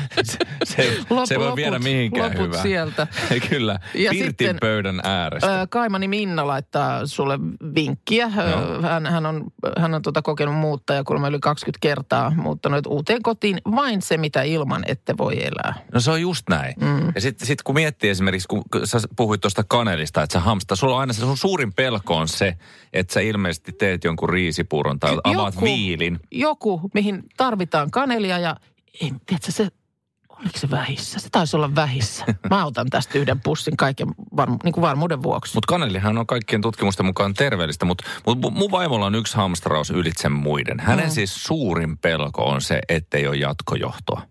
se, 0.76 0.76
se, 0.76 0.82
ei- 0.82 0.98
Lop- 0.98 1.26
se 1.26 1.38
voi 1.38 1.46
loput- 1.46 1.56
viedä 1.56 1.78
mihinkään 1.78 2.30
loput 2.30 2.46
hyvää. 2.46 2.62
sieltä. 2.62 3.06
Kyllä, 3.50 3.78
Ja 3.94 4.10
Pirtin 4.10 4.26
sitten- 4.28 4.56
pöydän 4.60 5.00
äärestä. 5.04 5.66
Kaimani 5.70 6.08
Minna 6.08 6.46
laittaa 6.46 7.06
sulle 7.06 7.38
vinkkiä. 7.74 8.30
Joo. 8.50 8.82
Hän, 8.82 9.06
hän 9.06 9.26
on, 9.26 9.44
hän 9.78 9.94
on 9.94 10.02
tota 10.02 10.22
kokenut 10.22 10.54
muuttaa 10.54 11.04
kuulemma 11.04 11.28
yli 11.28 11.38
20 11.40 11.78
kertaa 11.80 12.30
muuttanut 12.36 12.86
uuteen 12.86 13.22
kotiin 13.22 13.58
vain 13.74 14.02
se, 14.02 14.16
mitä 14.16 14.42
ilman 14.42 14.82
ette 14.86 15.14
voi 15.18 15.44
elää. 15.44 15.74
No 15.94 16.00
se 16.00 16.10
on 16.10 16.20
just 16.20 16.48
näin. 16.48 16.74
Mm. 16.80 17.12
Ja 17.14 17.20
sitten 17.20 17.46
sit 17.46 17.62
kun 17.62 17.74
miettii 17.74 18.10
esimerkiksi, 18.10 18.48
kun 18.48 18.62
sä 18.84 19.00
puhuit 19.16 19.40
tuosta 19.40 19.64
kanelista, 19.68 20.22
että 20.22 20.32
sä 20.32 20.40
hamstaa, 20.40 20.76
sulla 20.76 20.94
on 20.94 21.00
aina 21.00 21.12
se 21.12 21.20
sun 21.20 21.36
suurin 21.36 21.72
pelko 21.72 22.16
on 22.16 22.28
se, 22.28 22.56
että 22.92 23.12
sä 23.14 23.20
ilmeisesti 23.20 23.72
teet 23.72 24.04
jonkun 24.04 24.28
riisipuuron 24.28 25.00
tai 25.00 25.16
avaat 25.24 25.54
Joku- 25.54 25.64
viilin. 25.66 26.20
Joku, 26.30 26.80
mihin 26.94 27.22
tarvitaan 27.36 27.90
kanelia 27.90 28.38
ja 28.38 28.56
ei, 29.02 29.12
tiedätkö, 29.26 29.52
se, 29.52 29.68
oliko 30.42 30.58
se 30.58 30.70
vähissä? 30.70 31.20
Se 31.20 31.28
taisi 31.32 31.56
olla 31.56 31.74
vähissä. 31.74 32.24
Mä 32.50 32.64
otan 32.66 32.86
tästä 32.90 33.18
yhden 33.18 33.40
pussin 33.40 33.76
kaiken 33.76 34.08
varmu, 34.36 34.56
niin 34.64 34.72
kuin 34.72 34.82
varmuuden 34.82 35.22
vuoksi. 35.22 35.54
Mutta 35.54 35.66
kanelihan 35.66 36.18
on 36.18 36.26
kaikkien 36.26 36.60
tutkimusten 36.62 37.06
mukaan 37.06 37.34
terveellistä, 37.34 37.84
mutta 37.84 38.04
mut 38.26 38.38
mu- 38.38 38.50
mun 38.50 38.70
vaimolla 38.70 39.06
on 39.06 39.14
yksi 39.14 39.36
hamstraus 39.36 39.90
ylitse 39.90 40.28
muiden. 40.28 40.80
Hänen 40.80 41.04
Mm. 41.06 41.10
siis 41.10 41.44
suurin 41.44 41.98
pelko 41.98 42.44
on 42.44 42.60
se, 42.60 42.80
ettei 42.88 43.26
ole 43.28 43.36
jatkojohtoa. 43.36 44.22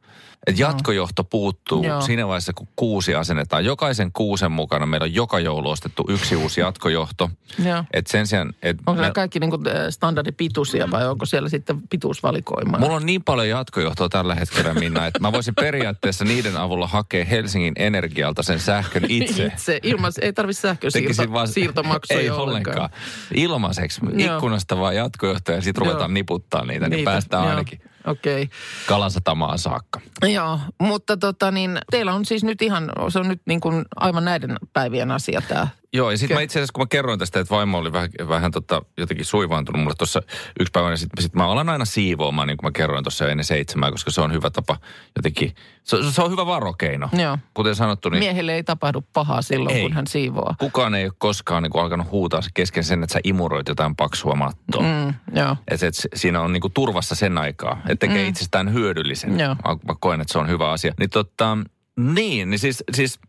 Et 0.48 0.60
jatkojohto 0.60 1.24
puuttuu. 1.24 1.83
Joo. 1.83 2.01
siinä 2.01 2.27
vaiheessa, 2.27 2.53
kun 2.53 2.67
kuusi 2.75 3.15
asennetaan. 3.15 3.65
Jokaisen 3.65 4.12
kuusen 4.12 4.51
mukana 4.51 4.86
meillä 4.86 5.03
on 5.05 5.13
joka 5.13 5.39
joulu 5.39 5.69
ostettu 5.69 6.05
yksi 6.10 6.36
uusi 6.36 6.62
jatkojohto. 6.62 7.29
Joo. 7.65 7.83
Et 7.93 8.07
sen 8.07 8.27
sijaan, 8.27 8.53
et 8.62 8.77
Onko 8.79 8.93
me- 8.93 9.01
nämä 9.01 9.12
kaikki 9.13 9.39
niin 9.39 9.50
kuin, 9.50 9.62
standardipituisia 9.89 10.91
vai 10.91 11.07
onko 11.07 11.25
siellä 11.25 11.50
sitten 11.50 11.81
pituusvalikoimaa? 11.89 12.79
Mulla 12.79 12.95
on 12.95 13.05
niin 13.05 13.24
paljon 13.24 13.50
jatkojohtoa 13.50 14.10
tällä 14.10 14.36
hetkellä, 14.36 14.74
Minna, 14.74 15.07
että 15.07 15.19
mä 15.19 15.31
voisin 15.31 15.55
periaatteessa 15.55 16.25
niiden 16.25 16.57
avulla 16.57 16.88
hakea 16.88 17.25
Helsingin 17.25 17.74
Energialta 17.75 18.43
sen 18.43 18.60
sähkön 18.60 19.03
itse. 19.10 19.45
Itse, 19.45 19.79
ilman, 19.83 20.12
ei 20.21 20.33
tarvitse 20.33 20.62
sähkösiirto, 20.62 21.07
Tekisin 21.07 21.33
vaan- 21.33 21.48
siirtomaksuja 21.48 22.19
Ei 22.19 22.29
ollenkaan. 22.29 22.77
ollenkaan. 22.77 22.89
Ilmaiseksi. 23.36 24.01
Joo. 24.13 24.36
Ikkunasta 24.36 24.79
vaan 24.79 24.95
jatkojohtoja 24.95 25.57
ja 25.57 25.62
sitten 25.62 25.86
ruvetaan 25.86 26.13
niputtaa 26.13 26.65
niitä, 26.65 26.86
niin 26.89 26.98
Niitä, 26.98 27.12
päästään 27.12 27.43
joo. 27.43 27.50
ainakin 27.50 27.81
Okei. 28.08 28.50
Kalasatamaan 28.88 29.60
saakka. 29.60 30.01
Joo, 30.34 30.60
mutta 30.79 31.17
tota 31.17 31.51
niin, 31.51 31.77
teillä 31.91 32.13
on 32.13 32.25
siis 32.25 32.43
nyt 32.43 32.62
ihan, 32.62 32.91
se 33.10 33.20
on 33.20 33.27
nyt 33.27 33.41
niin 33.46 33.62
kuin 33.62 33.86
aivan 33.96 34.25
näiden 34.25 34.58
päivien 34.74 35.12
asia 35.12 35.41
tämä. 35.48 35.67
Joo, 35.93 36.12
ja 36.12 36.17
sitten 36.17 36.38
mä 36.38 36.41
itse 36.41 36.60
asiassa, 36.60 36.74
kun 36.74 36.81
mä 36.81 36.88
kerroin 36.88 37.19
tästä, 37.19 37.39
että 37.39 37.55
vaimo 37.55 37.77
oli 37.77 37.93
vähän, 37.93 38.10
vähän 38.27 38.51
tota, 38.51 38.81
jotenkin 38.98 39.25
suivaantunut 39.25 39.81
mulle 39.81 39.95
tuossa 39.98 40.21
yksi 40.60 40.71
päivä, 40.71 40.89
niin 40.89 40.98
sitten 40.98 41.24
sit 41.24 41.36
mä 41.36 41.48
alan 41.48 41.69
aina 41.69 41.86
siivoamaan, 41.86 42.48
niin 42.48 42.57
kuin 42.57 42.67
mä 42.67 42.71
kerroin 42.71 43.03
tuossa 43.03 43.29
ennen 43.29 43.43
seitsemää, 43.43 43.91
koska 43.91 44.12
se 44.12 44.21
on 44.21 44.33
hyvä 44.33 44.50
tapa 44.50 44.77
jotenkin, 45.15 45.55
se, 45.83 45.98
se 46.12 46.21
on 46.21 46.31
hyvä 46.31 46.45
varokeino. 46.45 47.10
Joo. 47.13 47.38
Kuten 47.53 47.75
sanottu, 47.75 48.10
niin 48.10 48.19
Miehelle 48.19 48.53
ei 48.53 48.63
tapahdu 48.63 49.03
pahaa 49.13 49.41
silloin, 49.41 49.75
Ei. 49.75 49.81
kun 49.81 49.93
hän 49.93 50.07
siivoaa. 50.07 50.55
kukaan 50.60 50.95
ei 50.95 51.05
ole 51.05 51.13
koskaan 51.17 51.63
niin 51.63 51.71
kuin 51.71 51.81
alkanut 51.81 52.12
huutaa 52.12 52.41
kesken 52.53 52.83
sen, 52.83 53.03
että 53.03 53.13
sä 53.13 53.19
imuroit 53.24 53.67
jotain 53.67 53.95
paksua 53.95 54.36
mattoa. 54.36 54.81
Mm. 54.81 55.13
Joo. 55.39 55.55
Että 55.67 55.88
et, 55.88 55.93
siinä 56.15 56.41
on 56.41 56.53
niinku 56.53 56.69
turvassa 56.69 57.15
sen 57.15 57.38
aikaa, 57.38 57.81
että 57.89 58.07
tekee 58.07 58.24
mm. 58.24 58.29
itsestään 58.29 58.74
hyödyllisen. 58.74 59.39
Joo. 59.39 59.55
Mä, 59.55 59.77
mä 59.88 59.95
koen, 60.00 60.21
että 60.21 60.31
se 60.31 60.39
on 60.39 60.50
hyvä 60.50 60.71
asia. 60.71 60.93
Niin, 61.00 61.10
tota, 61.10 61.57
niin, 61.98 62.50
niin 62.50 62.60
siis, 62.60 62.83
siis 62.93 63.19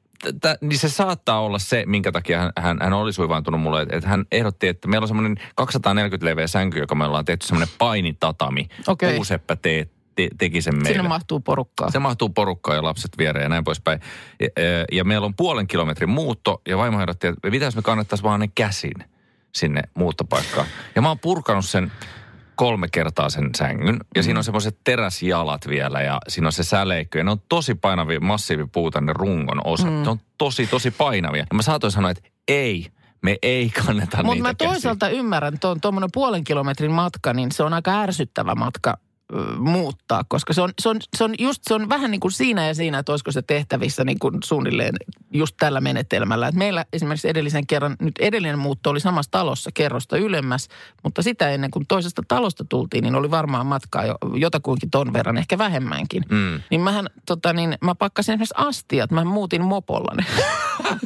niin 0.61 0.79
se 0.79 0.89
saattaa 0.89 1.41
olla 1.41 1.59
se, 1.59 1.85
minkä 1.87 2.13
takia 2.13 2.39
hän, 2.41 2.53
hän, 2.59 2.79
hän 2.83 2.93
oli 2.93 3.13
suivaantunut 3.13 3.61
mulle. 3.61 3.83
Että, 3.91 4.09
hän 4.09 4.25
ehdotti, 4.33 4.69
että 4.69 4.89
meillä 4.89 5.05
on 5.05 5.09
semmoinen 5.09 5.37
240 5.55 6.27
leveä 6.27 6.47
sänky, 6.47 6.79
joka 6.79 6.95
me 6.95 7.05
ollaan 7.05 7.25
tehty 7.25 7.47
semmoinen 7.47 7.75
painitatami. 7.79 8.69
Okei. 8.87 9.19
Uuseppä 9.19 9.57
te, 9.57 9.89
te, 10.15 10.29
teki 10.39 10.63
sen 10.63 10.75
meille. 10.75 10.89
Sinne 10.89 11.09
mahtuu 11.09 11.41
porukkaa. 11.41 11.91
Se 11.91 11.99
mahtuu 11.99 12.29
porukkaan 12.29 12.77
ja 12.77 12.83
lapset 12.83 13.19
viereen 13.19 13.43
ja 13.43 13.49
näin 13.49 13.65
poispäin. 13.65 14.01
Ja, 14.41 14.49
ja- 14.63 14.85
ja 14.93 15.05
meillä 15.05 15.25
on 15.25 15.35
puolen 15.37 15.67
kilometrin 15.67 16.11
muutto 16.11 16.63
ja 16.69 16.79
vaimo 16.79 17.01
ehdotti, 17.01 17.27
että 17.27 17.51
mitä 17.51 17.65
jos 17.65 17.77
me 17.77 17.83
kannattaisiin 17.83 18.25
vaan 18.25 18.41
ne 18.41 18.49
käsin 18.55 18.95
sinne 19.53 19.83
muuttopaikkaan. 19.95 20.67
Ja 20.97 21.03
mä 21.03 21.09
oon 21.09 21.19
purkanut 21.19 21.65
sen 21.65 21.93
kolme 22.57 22.89
kertaa 22.93 23.31
sen 23.31 23.51
sängyn. 23.59 24.01
Ja 24.17 24.23
siinä 24.23 24.41
on 24.41 24.45
semmoiset 24.45 24.79
teräsjalat 24.85 25.69
vielä 25.69 26.01
ja 26.03 26.19
siinä 26.29 26.49
on 26.49 26.53
se 26.53 26.65
säleikkö. 26.65 27.19
Ja 27.19 27.25
ne 27.25 27.31
on 27.31 27.43
tosi 27.49 27.75
painavia, 27.75 28.21
massiivipuuta 28.21 29.01
ne 29.01 29.13
rungon 29.13 29.61
osat. 29.65 29.87
Mm. 29.91 30.03
Ne 30.03 30.09
on 30.09 30.21
tosi, 30.39 30.67
tosi 30.67 30.91
painavia. 30.91 31.47
Ja 31.51 31.57
mä 31.57 31.63
saatoin 31.63 31.91
sanoa, 31.91 32.11
että 32.11 32.29
ei, 32.49 32.87
me 33.23 33.37
ei 33.43 33.71
kanneta 33.71 34.17
Mutta 34.17 34.35
niitä 34.35 34.49
mä 34.49 34.55
käsin. 34.55 34.73
toisaalta 34.73 35.09
ymmärrän, 35.09 35.55
että 35.55 35.69
tuommoinen 35.81 36.11
puolen 36.13 36.45
kilometrin 36.45 36.93
matka, 36.93 37.35
niin 37.35 37.53
se 37.53 37.63
on 37.63 37.75
aika 37.75 38.01
ärsyttävä 38.01 38.55
matka 38.55 38.99
muuttaa, 39.59 40.25
koska 40.29 40.53
se 40.53 40.63
on, 40.63 40.71
se, 40.83 40.89
on, 40.89 40.97
se 41.17 41.25
on 41.25 41.35
just 41.39 41.63
se 41.65 41.75
on 41.75 41.89
vähän 41.89 42.11
niin 42.11 42.21
kuin 42.21 42.33
siinä 42.33 42.67
ja 42.67 42.75
siinä, 42.75 42.99
että 42.99 43.13
olisiko 43.13 43.33
se 43.33 43.43
tehtävissä 43.43 44.05
niin 44.05 44.19
kuin 44.19 44.39
suunnilleen 44.45 44.95
just 45.33 45.55
tällä 45.59 45.81
menetelmällä. 45.81 46.49
Et 46.49 46.55
meillä 46.55 46.85
esimerkiksi 46.93 47.29
edellisen 47.29 47.67
kerran, 47.67 47.97
nyt 48.01 48.15
edellinen 48.19 48.59
muutto 48.59 48.91
oli 48.91 49.01
samassa 49.01 49.31
talossa 49.31 49.71
kerrosta 49.75 50.17
ylemmäs, 50.17 50.69
mutta 51.05 51.23
sitä 51.23 51.51
ennen 51.51 51.71
kuin 51.71 51.87
toisesta 51.89 52.23
talosta 52.29 52.65
tultiin, 52.69 53.03
niin 53.03 53.15
oli 53.15 53.31
varmaan 53.31 53.67
matkaa 53.67 54.05
jo, 54.05 54.15
jotakuinkin 54.35 54.91
ton 54.91 55.13
verran, 55.13 55.39
ehkä 55.39 55.59
vähemmänkin. 55.59 56.25
Mm. 56.31 56.61
Niin 56.71 56.81
mähän, 56.81 57.07
tota 57.27 57.53
niin, 57.53 57.79
mä 57.81 57.95
pakkasin 57.95 58.33
esimerkiksi 58.33 58.55
astiat, 58.57 59.11
mä 59.11 59.25
muutin 59.25 59.65
mopolla 59.65 60.15
ne. 60.17 60.25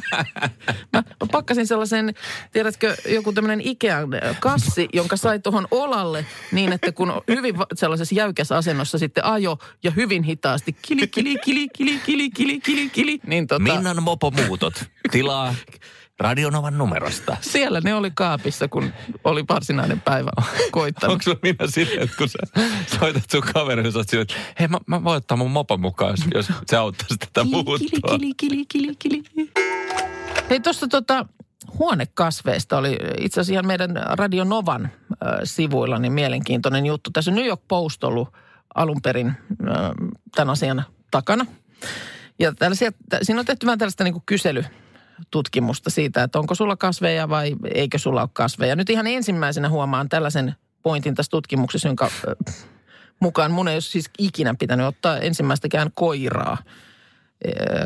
mä, 0.93 1.03
mä 1.03 1.27
pakkasin 1.31 1.67
sellaisen, 1.67 2.13
tiedätkö, 2.51 2.95
joku 3.09 3.33
tämmöinen 3.33 3.67
Ikean 3.67 4.09
kassi, 4.39 4.89
jonka 4.93 5.17
sai 5.17 5.39
tuohon 5.39 5.67
olalle 5.71 6.25
niin, 6.51 6.73
että 6.73 6.91
kun 6.91 7.13
hyvin 7.27 7.55
sellaisessa 7.75 8.15
jäykässä 8.17 8.57
asennossa 8.57 8.97
sitten 8.97 9.25
ajo 9.25 9.57
ja 9.83 9.91
hyvin 9.91 10.23
hitaasti 10.23 10.75
kili, 10.81 11.07
kili, 11.07 11.37
kili, 11.45 11.67
kili, 11.69 11.99
kili, 12.05 12.29
kili, 12.29 12.59
kili, 12.59 12.89
kili. 12.89 13.19
Niin 13.27 13.47
tota... 13.47 13.63
Minnan 13.63 14.03
mopomuutot. 14.03 14.73
Tilaa 15.11 15.55
Radionovan 16.19 16.77
numerosta. 16.77 17.37
Siellä 17.41 17.81
ne 17.83 17.93
oli 17.95 18.11
kaapissa, 18.15 18.67
kun 18.67 18.93
oli 19.23 19.43
varsinainen 19.49 20.01
päivä 20.01 20.31
koittanut. 20.71 21.11
Onko 21.11 21.23
sinulla 21.23 21.39
minä 21.43 21.71
silleen, 21.71 22.01
että 22.01 22.17
kun 22.17 22.29
sä 22.29 22.37
soitat 22.99 23.29
sun 23.31 23.43
kaverin, 23.53 23.91
sä 23.91 23.99
oot 23.99 24.13
että 24.13 24.33
hei 24.59 24.67
mä, 24.67 24.77
mä 24.87 25.03
voin 25.03 25.17
ottaa 25.17 25.37
mun 25.37 25.51
mopan 25.51 25.79
mukaan, 25.79 26.17
jos, 26.33 26.51
se 26.65 26.77
auttaisi 26.77 27.17
tätä 27.17 27.43
muuttoa. 27.43 27.77
Kili, 28.17 28.33
kili, 28.37 28.65
kili, 28.65 28.95
kili, 28.99 29.23
kili. 29.23 29.51
Hei 30.49 30.59
tuosta 30.59 30.87
tota, 30.87 31.25
huonekasveista 31.79 32.77
oli 32.77 32.97
itse 33.19 33.41
asiassa 33.41 33.53
ihan 33.53 33.67
meidän 33.67 33.91
Radio 34.11 34.43
Novan 34.43 34.89
sivuilla 35.43 35.99
niin 35.99 36.13
mielenkiintoinen 36.13 36.85
juttu. 36.85 37.09
Tässä 37.13 37.31
New 37.31 37.45
York 37.45 37.61
Post 37.67 38.03
ollut 38.03 38.29
alun 38.75 39.01
perin 39.01 39.33
tämän 40.35 40.49
asian 40.49 40.83
takana. 41.11 41.45
Ja 42.39 42.53
tällaisia, 42.53 42.91
tä- 43.09 43.19
siinä 43.21 43.39
on 43.39 43.45
tehty 43.45 43.65
vähän 43.65 43.79
tällaista 43.79 44.03
niin 44.03 44.13
kuin 44.13 44.23
kyselytutkimusta 44.25 45.89
siitä, 45.89 46.23
että 46.23 46.39
onko 46.39 46.55
sulla 46.55 46.75
kasveja 46.75 47.29
vai 47.29 47.55
eikö 47.73 47.97
sulla 47.97 48.21
ole 48.21 48.29
kasveja. 48.33 48.75
Nyt 48.75 48.89
ihan 48.89 49.07
ensimmäisenä 49.07 49.69
huomaan 49.69 50.09
tällaisen 50.09 50.55
pointin 50.83 51.15
tässä 51.15 51.29
tutkimuksessa, 51.29 51.87
jonka 51.87 52.09
mukaan 53.19 53.51
mun 53.51 53.67
ei 53.67 53.75
ole 53.75 53.81
siis 53.81 54.09
ikinä 54.19 54.55
pitänyt 54.59 54.85
ottaa 54.85 55.17
ensimmäistäkään 55.17 55.91
koiraa 55.95 56.57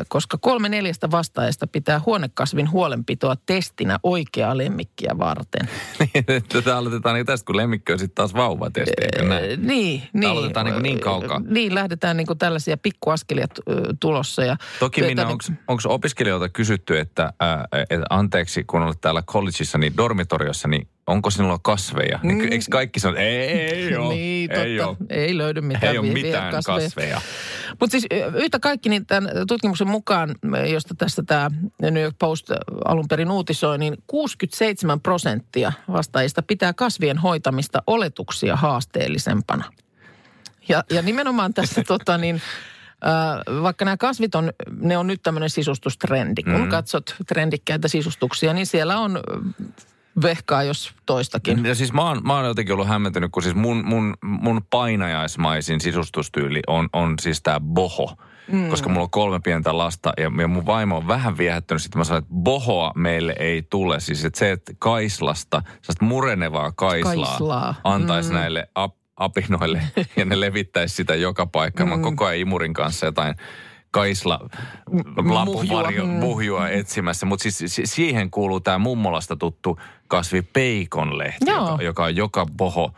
koska 0.08 0.38
kolme 0.40 0.68
neljästä 0.68 1.10
vastaajasta 1.10 1.66
pitää 1.66 2.00
huonekasvin 2.06 2.70
huolenpitoa 2.70 3.34
testinä 3.46 3.98
oikeaa 4.02 4.58
lemmikkiä 4.58 5.10
varten. 5.18 5.68
Niin, 6.14 6.24
Tätä 6.48 6.76
aloitetaan 6.78 7.14
niin 7.14 7.26
tästä, 7.26 7.46
kun 7.46 7.56
lemmikki 7.56 7.92
on 7.92 7.98
sitten 7.98 8.14
taas 8.14 8.34
vauvatesti, 8.34 8.92
eikö 9.02 9.28
näin? 9.28 9.66
Niin, 9.66 10.02
niin. 10.12 10.30
aloitetaan 10.30 10.66
niin 10.66 10.82
niin 10.82 11.00
kaukaa. 11.00 11.40
Niin, 11.48 11.74
lähdetään 11.74 12.16
niin 12.16 12.26
kuin 12.26 12.38
tällaisia 12.38 12.76
pikkuaskelia 12.76 13.46
tulossa. 14.00 14.44
Ja 14.44 14.56
Toki 14.78 15.00
minä, 15.02 15.24
niin- 15.24 15.58
onko 15.68 15.82
opiskelijoilta 15.86 16.48
kysytty, 16.48 16.98
että, 16.98 17.32
ää, 17.40 17.64
että 17.90 18.06
anteeksi, 18.10 18.64
kun 18.64 18.82
olet 18.82 19.00
täällä 19.00 19.22
collegeissa, 19.22 19.78
niin 19.78 19.96
dormitoriossa, 19.96 20.68
niin 20.68 20.88
onko 21.06 21.30
sinulla 21.30 21.58
kasveja? 21.62 22.18
Niin, 22.22 22.38
ky- 22.38 22.48
eikö 22.50 22.64
kaikki 22.70 23.00
sanoo, 23.00 23.16
että 23.16 23.22
ei, 23.22 23.48
ei 23.48 23.96
ole, 23.96 24.08
niin, 24.14 24.50
ei 24.52 24.76
totta. 24.76 24.88
ole. 24.88 24.96
Ei 25.10 25.38
löydy 25.38 25.60
mitään 25.60 25.92
Ei 25.92 25.98
ole 25.98 26.06
mitään 26.12 26.52
kasveja. 26.52 26.80
kasveja. 26.80 27.20
Mutta 27.80 27.90
siis 27.90 28.06
yhtä 28.34 28.58
kaikki 28.58 28.88
niin 28.88 29.06
tämän 29.06 29.30
tutkimuksen 29.48 29.88
mukaan, 29.88 30.34
josta 30.72 30.94
tässä 30.98 31.22
tämä 31.26 31.50
New 31.82 32.02
York 32.02 32.16
Post 32.18 32.50
alun 32.84 33.08
perin 33.08 33.30
uutisoi, 33.30 33.78
niin 33.78 33.96
67 34.06 35.00
prosenttia 35.00 35.72
vastaajista 35.92 36.42
pitää 36.42 36.72
kasvien 36.72 37.18
hoitamista 37.18 37.82
oletuksia 37.86 38.56
haasteellisempana. 38.56 39.64
Ja, 40.68 40.84
ja 40.90 41.02
nimenomaan 41.02 41.54
tässä 41.54 41.82
tota 41.88 42.18
niin, 42.18 42.42
vaikka 43.62 43.84
nämä 43.84 43.96
kasvit 43.96 44.34
on, 44.34 44.52
ne 44.80 44.98
on 44.98 45.06
nyt 45.06 45.22
tämmöinen 45.22 45.50
sisustustrendi. 45.50 46.42
Kun 46.42 46.60
Mm. 46.60 46.68
katsot 46.68 47.16
trendikkäitä 47.26 47.88
sisustuksia, 47.88 48.52
niin 48.52 48.66
siellä 48.66 48.98
on 48.98 49.20
vehkaa 50.22 50.62
jos 50.62 50.94
toistakin. 51.06 51.64
Ja 51.64 51.74
siis 51.74 51.92
mä 51.92 52.02
oon, 52.02 52.20
mä 52.24 52.36
oon 52.36 52.46
jotenkin 52.46 52.72
ollut 52.72 52.88
hämmentynyt, 52.88 53.32
kun 53.32 53.42
siis 53.42 53.54
mun, 53.54 53.84
mun, 53.86 54.14
mun 54.22 54.60
painajaismaisin 54.70 55.80
sisustustyyli 55.80 56.60
on, 56.66 56.88
on 56.92 57.14
siis 57.20 57.42
tää 57.42 57.60
boho. 57.60 58.16
Mm. 58.52 58.68
Koska 58.68 58.88
mulla 58.88 59.02
on 59.02 59.10
kolme 59.10 59.40
pientä 59.40 59.78
lasta 59.78 60.12
ja, 60.16 60.30
ja 60.40 60.48
mun 60.48 60.66
vaimo 60.66 60.96
on 60.96 61.08
vähän 61.08 61.38
viehättynyt. 61.38 61.82
Sitten 61.82 61.98
mä 61.98 62.04
sanoin, 62.04 62.22
että 62.22 62.34
bohoa 62.34 62.92
meille 62.94 63.34
ei 63.38 63.62
tule. 63.62 64.00
Siis 64.00 64.24
että 64.24 64.38
se, 64.38 64.50
että 64.50 64.72
kaislasta, 64.78 65.62
sellaista 65.66 66.04
murenevaa 66.04 66.72
kaislaa, 66.72 67.26
Kaislaa. 67.26 67.74
antaisi 67.84 68.30
mm. 68.30 68.34
näille 68.34 68.68
ap, 68.74 68.94
apinoille 69.16 69.82
ja 70.16 70.24
ne 70.24 70.40
levittäisi 70.40 70.94
sitä 70.94 71.14
joka 71.14 71.46
paikkaan. 71.46 71.88
Mä 71.88 71.94
oon 71.94 72.02
koko 72.02 72.24
ajan 72.24 72.40
imurin 72.40 72.72
kanssa 72.72 73.06
jotain 73.06 73.34
kaisla 73.92 74.48
lapuvarjo, 75.16 76.04
Muhjua, 76.04 76.14
mm. 76.14 76.20
muhjua 76.20 76.68
etsimässä. 76.68 77.26
Mutta 77.26 77.42
siis 77.42 77.74
si- 77.74 77.86
siihen 77.86 78.30
kuuluu 78.30 78.60
tämä 78.60 78.78
mummolasta 78.78 79.36
tuttu 79.36 79.78
kasvi 80.08 80.42
peikonlehti, 80.42 81.50
joka, 81.50 81.82
joka 81.82 82.04
on 82.04 82.16
joka 82.16 82.46
boho 82.56 82.92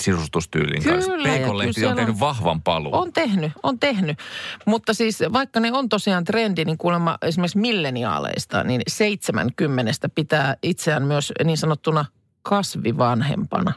sisustustyylin 0.00 0.82
kanssa. 0.84 1.10
Kyllä, 1.10 1.28
ja 1.28 1.34
Peikonlehti 1.34 1.86
on 1.86 1.96
tehnyt 1.96 2.14
on- 2.14 2.20
vahvan 2.20 2.62
paluun. 2.62 2.94
On 2.94 3.12
tehnyt, 3.12 3.52
on 3.62 3.78
tehnyt. 3.78 4.18
Mutta 4.66 4.94
siis 4.94 5.18
vaikka 5.32 5.60
ne 5.60 5.72
on 5.72 5.88
tosiaan 5.88 6.24
trendi, 6.24 6.64
niin 6.64 6.78
kuulemma 6.78 7.18
esimerkiksi 7.22 7.58
milleniaaleista, 7.58 8.64
niin 8.64 8.82
70 8.88 10.08
pitää 10.14 10.56
itseään 10.62 11.02
myös 11.02 11.32
niin 11.44 11.58
sanottuna 11.58 12.04
kasvivanhempana. 12.42 13.72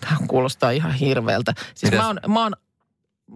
Tämä 0.00 0.16
kuulostaa 0.28 0.70
ihan 0.70 0.94
hirveältä. 0.94 1.52
Siis 1.74 1.82
Mitäs? 1.92 1.98
mä 2.00 2.06
oon, 2.06 2.20
mä, 2.28 2.42
oon, 2.42 2.52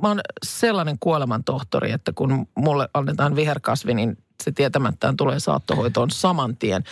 mä 0.02 0.08
oon 0.08 0.20
sellainen 0.46 0.96
kuolemantohtori, 1.00 1.90
että 1.90 2.12
kun 2.14 2.46
mulle 2.56 2.88
annetaan 2.94 3.36
viherkasvi, 3.36 3.94
niin 3.94 4.18
se 4.42 4.52
tietämättään 4.52 5.16
tulee 5.16 5.40
saattohoitoon 5.40 6.10
saman 6.10 6.56
tien. 6.56 6.84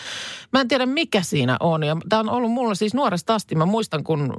Mä 0.53 0.61
en 0.61 0.69
tiedä, 0.69 0.87
mikä 0.87 1.23
siinä 1.23 1.57
on. 1.61 1.83
Ja 1.83 1.97
tämä 2.09 2.21
on 2.21 2.31
ollut 2.31 2.51
mulla 2.51 2.75
siis 2.75 2.95
nuoresta 2.95 3.35
asti. 3.35 3.55
Mä 3.55 3.67
muistan, 3.67 4.05
kun 4.05 4.35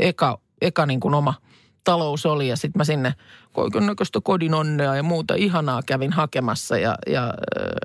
eka, 0.00 0.40
eka 0.62 0.86
niin 0.86 1.00
kuin 1.00 1.14
oma 1.14 1.34
talous 1.84 2.26
oli 2.26 2.48
ja 2.48 2.56
sitten 2.56 2.80
mä 2.80 2.84
sinne 2.84 3.14
kaikennäköistä 3.54 4.20
kodin 4.22 4.54
onnea 4.54 4.96
ja 4.96 5.02
muuta 5.02 5.34
ihanaa 5.34 5.82
kävin 5.86 6.12
hakemassa. 6.12 6.78
Ja, 6.78 6.94
ja 7.06 7.24
äh, 7.24 7.32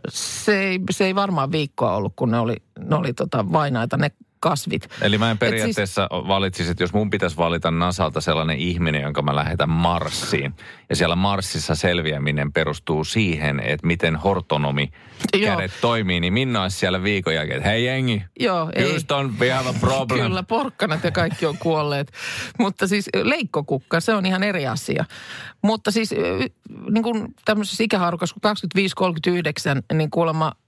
se, 0.09 0.59
ei, 0.59 0.79
se 0.91 1.05
ei 1.05 1.15
varmaan 1.15 1.51
viikkoa 1.51 1.95
ollut, 1.95 2.13
kun 2.15 2.31
ne 2.31 2.39
oli, 2.39 2.55
ne 2.79 2.95
oli 2.95 3.13
tota 3.13 3.51
vainaita 3.51 3.97
ne 3.97 4.11
kasvit. 4.43 4.89
Eli 5.01 5.17
mä 5.17 5.29
en 5.29 5.33
Et 5.33 5.39
periaatteessa 5.39 6.07
siis... 6.11 6.27
valitsisi, 6.27 6.71
että 6.71 6.83
jos 6.83 6.93
mun 6.93 7.09
pitäisi 7.09 7.37
valita 7.37 7.71
Nasalta 7.71 8.21
sellainen 8.21 8.57
ihminen, 8.57 9.01
jonka 9.01 9.21
mä 9.21 9.35
lähetän 9.35 9.69
Marsiin. 9.69 10.53
Ja 10.89 10.95
siellä 10.95 11.15
Marsissa 11.15 11.75
selviäminen 11.75 12.53
perustuu 12.53 13.03
siihen, 13.03 13.59
että 13.59 13.87
miten 13.87 14.15
hortonomi 14.15 14.91
Joo. 15.33 15.55
kädet 15.55 15.71
toimii. 15.81 16.19
Niin 16.19 16.33
Minna 16.33 16.61
olisi 16.61 16.77
siellä 16.77 17.03
viikon 17.03 17.35
jälkeen, 17.35 17.57
että 17.57 17.69
hei 17.69 17.85
jengi, 17.85 18.23
Joo, 18.39 18.71
ei. 18.75 18.97
We 19.39 19.51
have 19.51 19.69
a 19.69 19.73
problem. 19.79 20.19
Kyllä, 20.19 20.43
porkkanat 20.43 21.03
ja 21.03 21.11
kaikki 21.11 21.45
on 21.45 21.57
kuolleet. 21.57 22.11
Mutta 22.59 22.87
siis 22.87 23.09
leikkokukka, 23.23 23.99
se 23.99 24.13
on 24.13 24.25
ihan 24.25 24.43
eri 24.43 24.67
asia. 24.67 25.05
Mutta 25.61 25.91
siis 25.91 26.15
niin 26.89 27.03
kuin 27.03 27.35
tämmöisessä 27.45 27.83
ikähaarukassa 27.83 28.35
kuin 28.41 28.55
25-39, 29.91 29.95
niin 29.97 30.09
kuulemma 30.09 30.49
mm, 30.49 30.62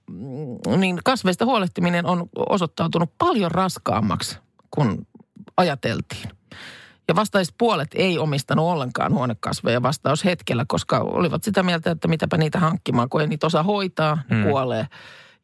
niin 0.76 0.98
kasveista 1.04 1.44
huolehtiminen 1.44 2.06
on 2.06 2.28
osoittautunut 2.48 3.10
paljon 3.18 3.50
raskaammaksi 3.50 4.38
kuin 4.70 5.06
ajateltiin. 5.56 6.30
Ja 7.08 7.16
vastaajista 7.16 7.54
puolet 7.58 7.88
ei 7.94 8.18
omistanut 8.18 8.66
ollenkaan 8.66 9.12
huonekasveja 9.12 9.82
vastaushetkellä, 9.82 10.64
koska 10.68 10.98
olivat 10.98 11.44
sitä 11.44 11.62
mieltä, 11.62 11.90
että 11.90 12.08
mitäpä 12.08 12.36
niitä 12.36 12.58
hankkimaan, 12.58 13.08
kun 13.08 13.20
ei 13.20 13.26
niitä 13.26 13.46
osaa 13.46 13.62
hoitaa, 13.62 14.18
ne 14.30 14.36
Mm. 14.36 14.42
kuolee. 14.42 14.86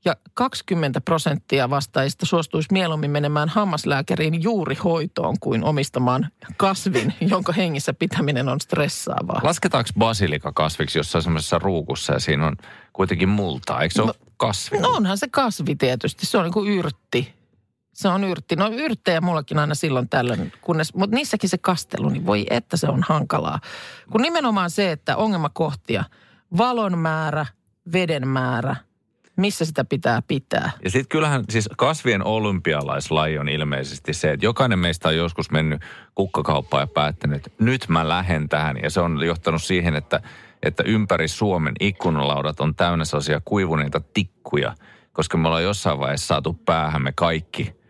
Ja 0.04 0.16
20 0.34 1.00
prosenttia 1.00 1.70
vastaajista 1.70 2.26
suostuisi 2.26 2.68
mieluummin 2.72 3.10
menemään 3.10 3.48
hammaslääkäriin 3.48 4.42
juuri 4.42 4.74
hoitoon 4.74 5.36
kuin 5.40 5.64
omistamaan 5.64 6.28
kasvin, 6.56 7.14
jonka 7.20 7.52
hengissä 7.52 7.94
pitäminen 7.94 8.48
on 8.48 8.60
stressaavaa. 8.60 9.40
Lasketaanko 9.42 9.90
basilika 9.98 10.52
kasviksi 10.54 10.98
jossain 10.98 11.22
semmoisessa 11.22 11.58
ruukussa 11.58 12.12
ja 12.12 12.20
siinä 12.20 12.46
on 12.46 12.56
kuitenkin 12.92 13.28
multaa? 13.28 13.82
Eikö 13.82 13.94
se 13.94 14.02
ole 14.02 14.14
kasvi? 14.42 14.78
No 14.78 14.88
onhan 14.88 15.18
se 15.18 15.28
kasvi 15.30 15.76
tietysti, 15.76 16.26
se 16.26 16.38
on 16.38 16.44
niin 16.44 16.52
kuin 16.52 16.70
yrtti. 16.70 17.34
Se 17.92 18.08
on 18.08 18.24
yrtti. 18.24 18.56
No 18.56 18.70
yrttejä 18.72 19.20
mullakin 19.20 19.58
aina 19.58 19.74
silloin 19.74 20.08
tällöin, 20.08 20.52
kunnes, 20.60 20.94
mutta 20.94 21.16
niissäkin 21.16 21.50
se 21.50 21.58
kastelu, 21.58 22.08
niin 22.08 22.26
voi 22.26 22.46
että 22.50 22.76
se 22.76 22.86
on 22.86 23.02
hankalaa. 23.08 23.60
Kun 24.10 24.20
nimenomaan 24.20 24.70
se, 24.70 24.92
että 24.92 25.16
ongelmakohtia, 25.16 26.04
valon 26.58 26.98
määrä, 26.98 27.46
veden 27.92 28.28
määrä, 28.28 28.76
missä 29.36 29.64
sitä 29.64 29.84
pitää 29.84 30.22
pitää. 30.28 30.70
Ja 30.84 30.90
sitten 30.90 31.08
kyllähän 31.08 31.44
siis 31.50 31.68
kasvien 31.76 32.24
olympialaislaji 32.24 33.38
on 33.38 33.48
ilmeisesti 33.48 34.12
se, 34.12 34.32
että 34.32 34.46
jokainen 34.46 34.78
meistä 34.78 35.08
on 35.08 35.16
joskus 35.16 35.50
mennyt 35.50 35.82
kukkakauppaan 36.14 36.82
ja 36.82 36.86
päättänyt, 36.86 37.36
että 37.36 37.64
nyt 37.64 37.88
mä 37.88 38.08
lähden 38.08 38.48
tähän. 38.48 38.76
Ja 38.82 38.90
se 38.90 39.00
on 39.00 39.26
johtanut 39.26 39.62
siihen, 39.62 39.96
että, 39.96 40.22
että 40.62 40.82
ympäri 40.86 41.28
Suomen 41.28 41.74
ikkunalaudat 41.80 42.60
on 42.60 42.74
täynnä 42.74 43.04
sellaisia 43.04 43.40
kuivuneita 43.44 44.00
tikkuja, 44.14 44.74
koska 45.12 45.38
me 45.38 45.48
ollaan 45.48 45.62
jossain 45.62 45.98
vaiheessa 45.98 46.26
saatu 46.26 46.52
päähämme 46.52 47.12
kaikki, 47.12 47.82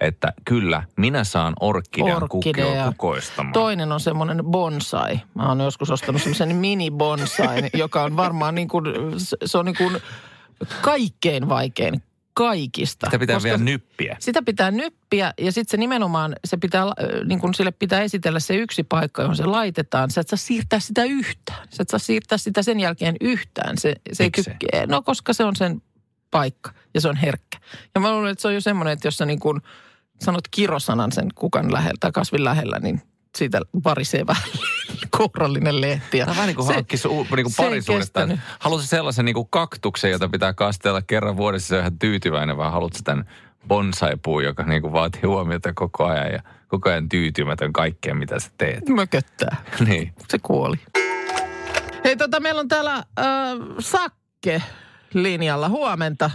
että 0.00 0.32
kyllä, 0.44 0.82
minä 0.96 1.24
saan 1.24 1.54
orkidean 1.60 2.22
Orkidea. 2.22 2.64
kukkio 2.64 2.84
kukoistamaan. 2.88 3.52
Toinen 3.52 3.92
on 3.92 4.00
semmoinen 4.00 4.44
bonsai. 4.44 5.20
Mä 5.34 5.48
oon 5.48 5.60
joskus 5.60 5.90
ostanut 5.90 6.22
semmoisen 6.22 6.56
mini 6.56 6.90
bonsai, 6.90 7.62
joka 7.74 8.02
on 8.02 8.16
varmaan 8.16 8.54
niin 8.54 8.68
kuin, 8.68 8.84
se 9.44 9.58
on 9.58 9.64
niin 9.64 9.76
kuin 9.76 9.96
kaikkein 10.80 11.48
vaikein 11.48 12.02
kaikista. 12.36 13.06
Sitä 13.06 13.18
pitää 13.18 13.42
vielä 13.42 13.58
nyppiä. 13.58 14.16
Sitä 14.20 14.42
pitää 14.42 14.70
nyppiä 14.70 15.32
ja 15.38 15.52
sitten 15.52 15.70
se 15.70 15.76
nimenomaan, 15.76 16.36
se 16.44 16.56
pitää, 16.56 16.82
äh, 16.82 16.92
niin 17.26 17.38
kun 17.38 17.54
sille 17.54 17.70
pitää 17.70 18.00
esitellä 18.00 18.40
se 18.40 18.56
yksi 18.56 18.82
paikka, 18.82 19.22
johon 19.22 19.36
se 19.36 19.46
laitetaan. 19.46 20.10
Sä 20.10 20.20
et 20.20 20.28
saa 20.28 20.36
siirtää 20.36 20.80
sitä 20.80 21.04
yhtään. 21.04 21.68
Sä 21.70 21.82
et 21.82 21.88
saa 21.88 21.98
siirtää 21.98 22.38
sitä 22.38 22.62
sen 22.62 22.80
jälkeen 22.80 23.16
yhtään. 23.20 23.78
Se, 23.78 23.94
se 24.12 24.24
ei 24.24 24.30
tykkää. 24.30 24.86
No 24.86 25.02
koska 25.02 25.32
se 25.32 25.44
on 25.44 25.56
sen 25.56 25.82
paikka 26.30 26.70
ja 26.94 27.00
se 27.00 27.08
on 27.08 27.16
herkkä. 27.16 27.58
Ja 27.94 28.00
mä 28.00 28.12
luulen, 28.12 28.32
että 28.32 28.42
se 28.42 28.48
on 28.48 28.54
jo 28.54 28.60
semmoinen, 28.60 28.92
että 28.92 29.08
jos 29.08 29.16
sä 29.16 29.26
niin 29.26 29.40
kun 29.40 29.62
sanot 30.20 30.48
kirosanan 30.50 31.12
sen 31.12 31.28
kukan 31.34 31.72
lähellä 31.72 31.96
tai 32.00 32.12
kasvin 32.12 32.44
lähellä, 32.44 32.78
niin 32.78 33.02
siitä 33.36 33.60
varisee 33.84 34.26
vähän 34.26 34.42
kourallinen 35.18 35.80
lehti. 35.80 36.18
Ja 36.18 36.24
Tämä 36.24 36.32
on 36.32 36.36
vähän 36.36 36.46
niin 36.46 36.56
kuin 36.56 36.66
se- 36.66 36.74
niin 37.36 37.42
kuin 37.42 37.82
se 37.84 37.92
kestänyt. 37.98 38.40
Haluatko 38.58 38.86
sellaisen 38.86 39.24
niin 39.24 39.34
kuin 39.34 39.48
kaktuksen, 39.50 40.10
jota 40.10 40.28
pitää 40.28 40.54
kastella 40.54 41.02
kerran 41.02 41.36
vuodessa, 41.36 41.68
se 41.68 41.74
on 41.74 41.80
ihan 41.80 41.98
tyytyväinen, 41.98 42.56
vai 42.56 42.70
haluatko 42.70 42.98
tämän 43.04 43.24
bonsai-puu, 43.68 44.40
joka 44.40 44.62
niin 44.62 44.82
kuin 44.82 44.92
vaatii 44.92 45.22
huomiota 45.22 45.72
koko 45.72 46.04
ajan 46.04 46.32
ja 46.32 46.42
koko 46.68 46.88
ajan 46.90 47.08
tyytymätön 47.08 47.72
kaikkeen, 47.72 48.16
mitä 48.16 48.38
sä 48.38 48.50
teet. 48.58 48.88
Mököttää. 48.88 49.56
niin. 49.88 50.12
Se 50.28 50.38
kuoli. 50.42 50.76
Hei, 52.04 52.16
tota, 52.16 52.40
meillä 52.40 52.60
on 52.60 52.68
täällä 52.68 52.94
äh, 52.94 53.04
Sakke 53.78 54.62
linjalla. 55.14 55.68
Huomenta. 55.68 56.30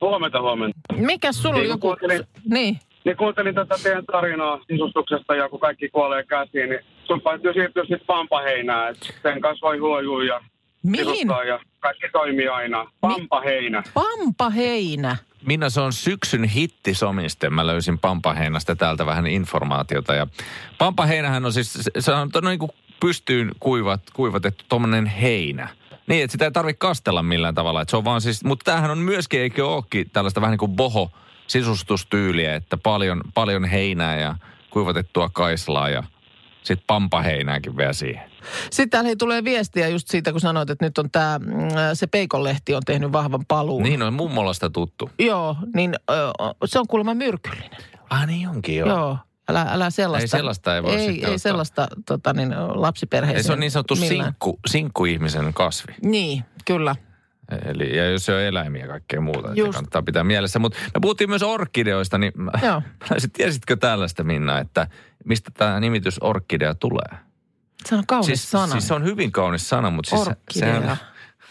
Huomenta, 0.00 0.40
huomenta. 0.40 0.78
Mikäs 0.96 1.42
sulla 1.42 1.54
oli 1.54 1.62
Niin, 1.62 1.70
joku... 1.70 1.80
kuuntelin. 1.80 2.24
Niin. 2.50 2.78
Niin 3.04 3.16
kuuntelin 3.16 3.54
tätä 3.54 3.74
teidän 3.82 4.04
tarinaa 4.06 4.58
sisustuksesta 4.70 5.34
ja 5.34 5.48
kun 5.48 5.60
kaikki 5.60 5.88
kuolee 5.88 6.24
käsiin, 6.24 6.68
niin 6.70 6.80
sun 7.10 7.22
täytyy 7.22 7.52
siirtyä 7.52 7.82
sitten 7.82 8.06
pampaheinään. 8.06 8.90
Et 8.90 9.14
sen 9.22 9.40
kanssa 9.40 9.66
voi 9.66 9.78
huojua 9.78 10.24
ja 10.24 10.40
Mihin? 10.82 11.28
ja 11.48 11.60
kaikki 11.80 12.06
toimii 12.12 12.48
aina. 12.48 12.90
Pampaheinä. 13.00 13.82
Pampaheinä. 13.94 15.16
Minna, 15.46 15.70
se 15.70 15.80
on 15.80 15.92
syksyn 15.92 16.44
hittisomiste. 16.44 17.50
Mä 17.50 17.66
löysin 17.66 17.98
Pampaheinasta 17.98 18.76
täältä 18.76 19.06
vähän 19.06 19.26
informaatiota. 19.26 20.14
Ja 20.14 20.26
Pampaheinähän 20.78 21.44
on 21.44 21.52
siis, 21.52 21.90
se- 21.98 22.12
on 22.12 22.30
niin 22.44 22.58
kuin 22.58 22.70
pystyyn 23.00 23.50
kuivat, 23.60 24.00
kuivatettu 24.12 24.64
tuommoinen 24.68 25.06
heinä. 25.06 25.68
Niin, 26.06 26.24
että 26.24 26.32
sitä 26.32 26.44
ei 26.44 26.50
tarvitse 26.50 26.78
kastella 26.78 27.22
millään 27.22 27.54
tavalla. 27.54 27.82
Että 27.82 27.90
se 27.90 27.96
on 27.96 28.04
vaan 28.04 28.20
siis, 28.20 28.44
mutta 28.44 28.64
tämähän 28.64 28.90
on 28.90 28.98
myöskin, 28.98 29.40
eikö 29.40 29.68
olekin 29.68 30.10
tällaista 30.10 30.40
vähän 30.40 30.52
niin 30.52 30.58
kuin 30.58 30.76
boho 30.76 31.10
sisustustyyliä, 31.46 32.54
että 32.54 32.76
paljon, 32.76 33.20
paljon 33.34 33.64
heinää 33.64 34.20
ja 34.20 34.34
kuivatettua 34.70 35.28
kaislaa 35.32 35.88
ja 35.88 36.02
sitten 36.74 36.86
pampaheinääkin 36.86 37.76
vielä 37.76 37.92
siihen. 37.92 38.30
Sitten 38.70 38.90
täällä 38.90 39.16
tulee 39.18 39.44
viestiä 39.44 39.88
just 39.88 40.08
siitä, 40.08 40.32
kun 40.32 40.40
sanoit, 40.40 40.70
että 40.70 40.84
nyt 40.84 40.98
on 40.98 41.10
tämä, 41.10 41.40
se 41.94 42.06
Peikonlehti 42.06 42.74
on 42.74 42.82
tehnyt 42.86 43.12
vahvan 43.12 43.44
paluun. 43.48 43.82
Niin 43.82 44.02
on 44.02 44.12
mummolasta 44.12 44.70
tuttu. 44.70 45.10
Joo, 45.18 45.56
niin 45.74 45.94
se 46.64 46.78
on 46.78 46.86
kuulemma 46.86 47.14
myrkyllinen. 47.14 47.80
Ah 48.10 48.26
niin 48.26 48.48
onkin 48.48 48.76
joo. 48.76 48.88
Joo. 48.88 49.18
Älä, 49.48 49.66
älä 49.70 49.90
sellaista. 49.90 50.24
Ei 50.24 50.40
sellaista 50.40 50.76
ei 50.76 50.82
voi 50.82 50.94
ei, 50.94 50.98
sitten 50.98 51.14
ei 51.16 51.24
ottaa. 51.24 51.38
sellaista 51.38 51.88
tota, 52.06 52.32
niin, 52.32 52.54
lapsiperheeseen. 52.74 53.36
Ei, 53.36 53.42
se 53.42 53.52
on 53.52 53.60
niin 53.60 53.70
sanottu 53.70 53.96
millään. 53.96 54.24
sinkku, 54.24 54.58
sinkkuihmisen 54.66 55.54
kasvi. 55.54 55.94
Niin, 56.02 56.44
kyllä. 56.64 56.96
Eli, 57.64 57.96
ja 57.96 58.10
jos 58.10 58.26
se 58.26 58.34
on 58.34 58.40
eläimiä 58.40 58.82
ja 58.82 58.88
kaikkea 58.88 59.20
muuta, 59.20 59.54
Just. 59.54 59.72
kannattaa 59.72 60.02
pitää 60.02 60.24
mielessä. 60.24 60.58
Mutta 60.58 60.78
me 60.94 61.00
puhuttiin 61.00 61.30
myös 61.30 61.42
orkideoista, 61.42 62.18
niin 62.18 62.32
Joo. 62.62 62.82
tiesitkö 63.36 63.76
tällaista 63.76 64.24
Minna, 64.24 64.58
että 64.58 64.86
mistä 65.24 65.50
tämä 65.54 65.80
nimitys 65.80 66.18
orkidea 66.20 66.74
tulee? 66.74 67.18
Se 67.86 67.94
on 67.94 68.06
kaunis 68.06 68.26
siis, 68.26 68.50
sana. 68.50 68.72
Siis 68.72 68.88
se 68.88 68.94
on 68.94 69.04
hyvin 69.04 69.32
kaunis 69.32 69.68
sana, 69.68 69.90
mutta 69.90 70.10
siis 70.10 70.28
Orkidea. 70.28 70.80
sehän... 70.80 70.96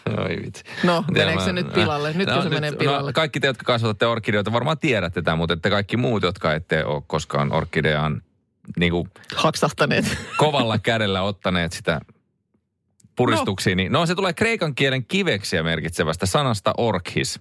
Oi 0.18 0.36
vitsi. 0.44 0.64
No, 0.84 1.04
meneekö 1.10 1.44
se 1.44 1.52
nyt 1.52 1.72
pilalle? 1.72 2.12
Nytkö 2.12 2.42
se 2.42 2.48
menee 2.48 2.72
pilalle? 2.72 3.10
No, 3.10 3.12
kaikki 3.12 3.40
te, 3.40 3.46
jotka 3.46 3.64
kasvatatte 3.64 4.06
orkideoita, 4.06 4.52
varmaan 4.52 4.78
tiedätte 4.78 5.22
tämän, 5.22 5.38
mutta 5.38 5.52
että 5.54 5.70
kaikki 5.70 5.96
muut, 5.96 6.22
jotka 6.22 6.54
ette 6.54 6.84
ole 6.84 7.02
koskaan 7.06 7.52
orkideaan 7.52 8.22
niin 8.76 8.92
kuin 8.92 9.08
Haksahtaneet. 9.36 10.18
kovalla 10.36 10.78
kädellä 10.78 11.22
ottaneet 11.22 11.72
sitä 11.72 12.00
puristuksiin, 13.16 13.76
niin 13.76 13.92
no 13.92 14.06
se 14.06 14.14
tulee 14.14 14.32
kreikan 14.32 14.74
kielen 14.74 15.04
kiveksiä 15.04 15.62
merkitsevästä 15.62 16.26
sanasta 16.26 16.74
orkhis. 16.76 17.40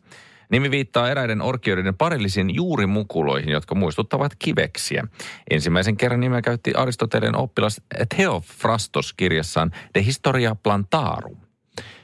Nimi 0.49 0.71
viittaa 0.71 1.09
eräiden 1.09 1.41
orkioiden 1.41 1.97
parillisiin 1.97 2.55
juurimukuloihin, 2.55 3.49
jotka 3.49 3.75
muistuttavat 3.75 4.31
kiveksiä. 4.39 5.07
Ensimmäisen 5.51 5.97
kerran 5.97 6.19
nimeä 6.19 6.41
käytti 6.41 6.73
Aristoteleen 6.73 7.35
oppilas 7.35 7.81
Theophrastos 8.15 9.13
kirjassaan 9.13 9.71
De 9.93 10.03
Historia 10.03 10.55
Plantarum. 10.55 11.37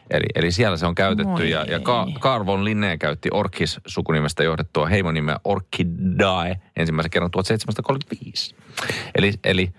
Eli, 0.10 0.26
eli 0.36 0.52
siellä 0.52 0.78
se 0.78 0.86
on 0.86 0.96
käytetty 0.96 1.32
Moi 1.32 1.50
ja, 1.50 1.64
ja. 1.64 1.80
Ka- 1.80 2.08
Carl 2.20 2.46
von 2.46 2.66
Linné 2.66 2.98
käytti 2.98 3.30
Orkis 3.34 3.80
sukunimestä 3.88 4.44
johdettua 4.44 4.88
heimonimeä 4.88 5.40
Orchidae 5.44 6.56
ensimmäisen 6.76 7.12
kerran 7.12 7.32
1735. 7.32 8.56
Eli, 9.16 9.34
eli, 9.44 9.72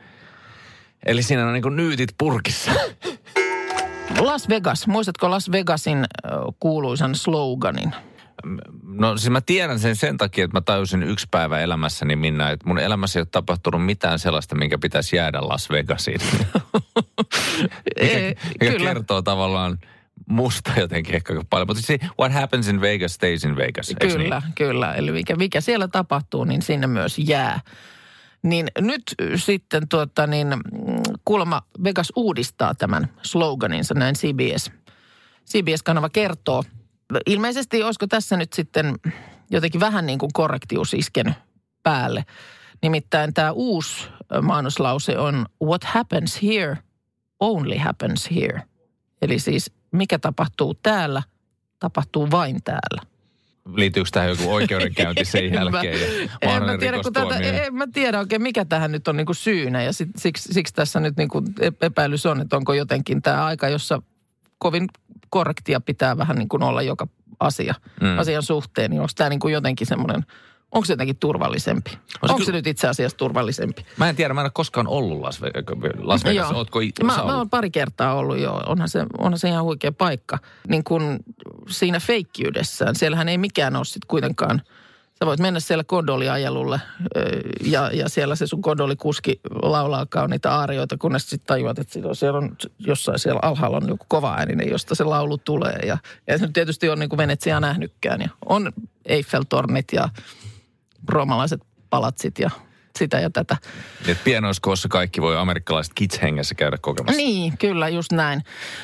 eli 1.06 1.22
siinä 1.22 1.46
on 1.46 1.52
niin 1.52 1.76
nyytit 1.76 2.10
purkissa. 2.18 2.70
Las 4.20 4.48
Vegas. 4.48 4.86
Muistatko 4.86 5.30
Las 5.30 5.52
Vegasin 5.52 6.04
kuuluisan 6.60 7.14
sloganin? 7.14 7.92
No 8.82 9.16
siis 9.16 9.30
mä 9.30 9.40
tiedän 9.40 9.78
sen 9.78 9.96
sen 9.96 10.16
takia, 10.16 10.44
että 10.44 10.56
mä 10.56 10.60
tajusin 10.60 11.02
yksi 11.02 11.26
päivä 11.30 11.60
elämässäni 11.60 12.16
Minna, 12.16 12.50
että 12.50 12.66
mun 12.68 12.78
elämässä 12.78 13.18
ei 13.18 13.20
ole 13.20 13.28
tapahtunut 13.30 13.84
mitään 13.84 14.18
sellaista, 14.18 14.54
minkä 14.54 14.78
pitäisi 14.78 15.16
jäädä 15.16 15.38
Las 15.40 15.70
Vegasiin. 15.70 16.20
mikä, 18.00 18.18
Ei, 18.18 18.36
mikä 18.60 18.72
kyllä. 18.72 18.94
kertoo 18.94 19.22
tavallaan 19.22 19.78
musta 20.28 20.72
jotenkin 20.76 21.14
ehkä 21.14 21.34
paljon. 21.50 21.66
Mutta 21.68 21.82
siis 21.82 22.00
what 22.20 22.32
happens 22.32 22.68
in 22.68 22.80
Vegas 22.80 23.14
stays 23.14 23.44
in 23.44 23.56
Vegas, 23.56 23.94
Kyllä, 24.00 24.40
Niin? 24.40 24.52
kyllä. 24.54 24.94
Eli 24.94 25.12
mikä, 25.12 25.36
mikä 25.36 25.60
siellä 25.60 25.88
tapahtuu, 25.88 26.44
niin 26.44 26.62
sinne 26.62 26.86
myös 26.86 27.18
jää. 27.18 27.60
Niin 28.42 28.66
nyt 28.80 29.02
sitten 29.36 29.88
tuota 29.88 30.26
niin, 30.26 30.48
mm, 30.48 30.62
kuulemma 31.24 31.62
Vegas 31.84 32.12
uudistaa 32.16 32.74
tämän 32.74 33.08
sloganinsa, 33.22 33.94
näin 33.94 34.14
CBS. 34.14 34.70
CBS-kanava 35.50 36.08
kertoo. 36.08 36.64
Ilmeisesti 37.26 37.82
olisiko 37.82 38.06
tässä 38.06 38.36
nyt 38.36 38.52
sitten 38.52 38.94
jotenkin 39.50 39.80
vähän 39.80 40.06
niin 40.06 40.18
kuin 40.18 40.30
korrektius 40.32 40.94
iskenyt 40.94 41.34
päälle. 41.82 42.24
Nimittäin 42.82 43.34
tämä 43.34 43.52
uusi 43.52 44.08
mainoslause 44.42 45.18
on 45.18 45.46
What 45.64 45.84
happens 45.84 46.42
here 46.42 46.78
only 47.40 47.76
happens 47.78 48.30
here. 48.30 48.62
Eli 49.22 49.38
siis 49.38 49.70
mikä 49.92 50.18
tapahtuu 50.18 50.74
täällä, 50.74 51.22
tapahtuu 51.78 52.30
vain 52.30 52.62
täällä. 52.64 53.02
Liittyykö 53.74 54.08
tähän 54.12 54.28
joku 54.30 54.54
oikeudenkäynti 54.54 55.24
sen 55.34 55.44
En 55.44 55.52
mä- 55.52 55.58
jälkeen? 55.58 56.28
ja 56.42 56.56
En 56.56 56.62
mä, 56.64 56.78
tiedä, 56.78 57.02
kun 57.02 57.12
tätä, 57.12 57.36
en 57.36 57.74
mä 57.74 57.86
tiedä 57.92 58.18
oikein, 58.18 58.42
mikä 58.42 58.64
tähän 58.64 58.92
nyt 58.92 59.08
on 59.08 59.16
niinku 59.16 59.34
syynä. 59.34 59.82
Ja 59.82 59.92
sit, 59.92 60.08
siksi, 60.16 60.52
siksi 60.52 60.74
tässä 60.74 61.00
nyt 61.00 61.16
niinku 61.16 61.42
epäilys 61.80 62.26
on, 62.26 62.40
että 62.40 62.56
onko 62.56 62.74
jotenkin 62.74 63.22
tämä 63.22 63.44
aika, 63.44 63.68
jossa 63.68 64.02
kovin 64.58 64.86
korrektia 65.30 65.80
pitää 65.80 66.18
vähän 66.18 66.36
niin 66.36 66.48
kuin 66.48 66.62
olla 66.62 66.82
joka 66.82 67.06
asia, 67.40 67.74
Mm. 68.00 68.18
asian 68.18 68.42
suhteen. 68.42 68.90
Niin 68.90 69.00
onko 69.00 69.12
tämä 69.16 69.30
niin 69.30 69.40
kuin 69.40 69.54
jotenkin 69.54 69.86
semmoinen, 69.86 70.24
onko 70.72 70.84
se 70.84 70.92
jotenkin 70.92 71.16
turvallisempi? 71.16 71.90
se 71.90 71.98
onko 72.22 72.38
se 72.38 72.44
kyllä- 72.44 72.58
nyt 72.58 72.66
itse 72.66 72.88
asiassa 72.88 73.16
turvallisempi? 73.18 73.86
Mä 73.96 74.08
en 74.08 74.16
tiedä, 74.16 74.34
mä 74.34 74.40
en 74.40 74.44
ole 74.44 74.50
koskaan 74.54 74.86
ollut 74.88 75.20
Las, 75.20 75.40
Ve- 75.42 75.90
Las 75.98 76.24
Vegas. 76.24 76.50
Joo. 76.50 76.58
Ootko 76.58 76.78
mä, 77.04 77.16
mä 77.26 77.36
oon 77.36 77.50
pari 77.50 77.70
kertaa 77.70 78.14
ollut 78.14 78.38
jo. 78.38 78.52
Onhan 78.66 78.88
se, 78.88 79.06
onhan 79.18 79.38
se 79.38 79.48
ihan 79.48 79.64
huikea 79.64 79.92
paikka. 79.92 80.38
Niin 80.68 80.84
kun 80.84 81.18
siinä 81.68 82.00
feikkiydessään, 82.00 82.94
siellähän 82.94 83.28
ei 83.28 83.38
mikään 83.38 83.76
ole 83.76 83.84
sitten 83.84 84.08
kuitenkaan. 84.08 84.62
Sä 85.18 85.26
voit 85.26 85.40
mennä 85.40 85.60
siellä 85.60 85.84
kondoliajelulle 85.84 86.80
ö, 87.16 87.20
ja, 87.64 87.90
ja 87.92 88.08
siellä 88.08 88.36
se 88.36 88.46
sun 88.46 88.62
kondolikuski 88.62 89.40
laulaa 89.62 90.06
kauniita 90.06 90.54
aarioita, 90.54 90.96
kunnes 90.98 91.30
sitten 91.30 91.46
tajuat, 91.46 91.78
että 91.78 91.92
siellä 91.92 92.08
on, 92.08 92.16
siellä 92.16 92.38
on 92.38 92.56
jossain 92.78 93.18
siellä 93.18 93.40
alhaalla 93.42 93.76
on 93.76 93.88
joku 93.88 94.04
kova 94.08 94.34
ääninen, 94.34 94.70
josta 94.70 94.94
se 94.94 95.04
laulu 95.04 95.38
tulee. 95.38 95.78
Ja, 95.86 95.98
ja 96.26 96.38
se 96.38 96.44
nyt 96.44 96.52
tietysti 96.52 96.88
on 96.88 96.98
niin 96.98 97.08
kuin 97.08 97.18
Venetsia 97.18 97.60
nähnytkään. 97.60 98.20
Ja 98.20 98.28
on 98.44 98.72
Eiffeltornit 99.04 99.92
ja 99.92 100.08
roomalaiset 101.08 101.60
palatsit 101.90 102.38
ja 102.38 102.50
sitä 102.96 103.20
ja 103.20 103.30
tätä. 103.30 103.56
Et 104.08 104.18
pienoiskoossa 104.24 104.88
kaikki 104.88 105.22
voi 105.22 105.36
amerikkalaiset 105.36 105.92
kids-hengessä 105.94 106.54
käydä 106.54 106.78
kokemassa. 106.80 107.16
Niin, 107.16 107.58
kyllä, 107.58 107.88
just 107.88 108.12
näin. 108.12 108.42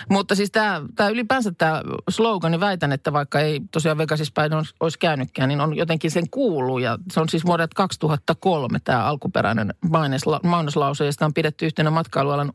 Mutta 0.08 0.34
siis 0.34 0.50
tämä, 0.50 0.82
ylipäänsä 1.10 1.52
tämä 1.58 1.82
slogan, 2.08 2.50
niin 2.50 2.60
väitän, 2.60 2.92
että 2.92 3.12
vaikka 3.12 3.40
ei 3.40 3.60
tosiaan 3.70 3.98
Vegasissa 3.98 4.32
päin 4.34 4.52
olisi- 4.80 4.98
käynytkään, 4.98 5.48
niin 5.48 5.60
on 5.60 5.76
jotenkin 5.76 6.10
sen 6.10 6.30
kuuluu. 6.30 6.78
Ja 6.78 6.98
se 7.12 7.20
on 7.20 7.28
siis 7.28 7.46
vuodelta 7.46 7.74
2003 7.76 8.78
tämä 8.84 9.04
alkuperäinen 9.04 9.74
mainosla, 9.90 10.40
mainoslause, 10.42 11.04
ja 11.04 11.12
sitä 11.12 11.24
on 11.24 11.34
pidetty 11.34 11.66
yhtenä 11.66 11.90
matkailualan 11.90 12.52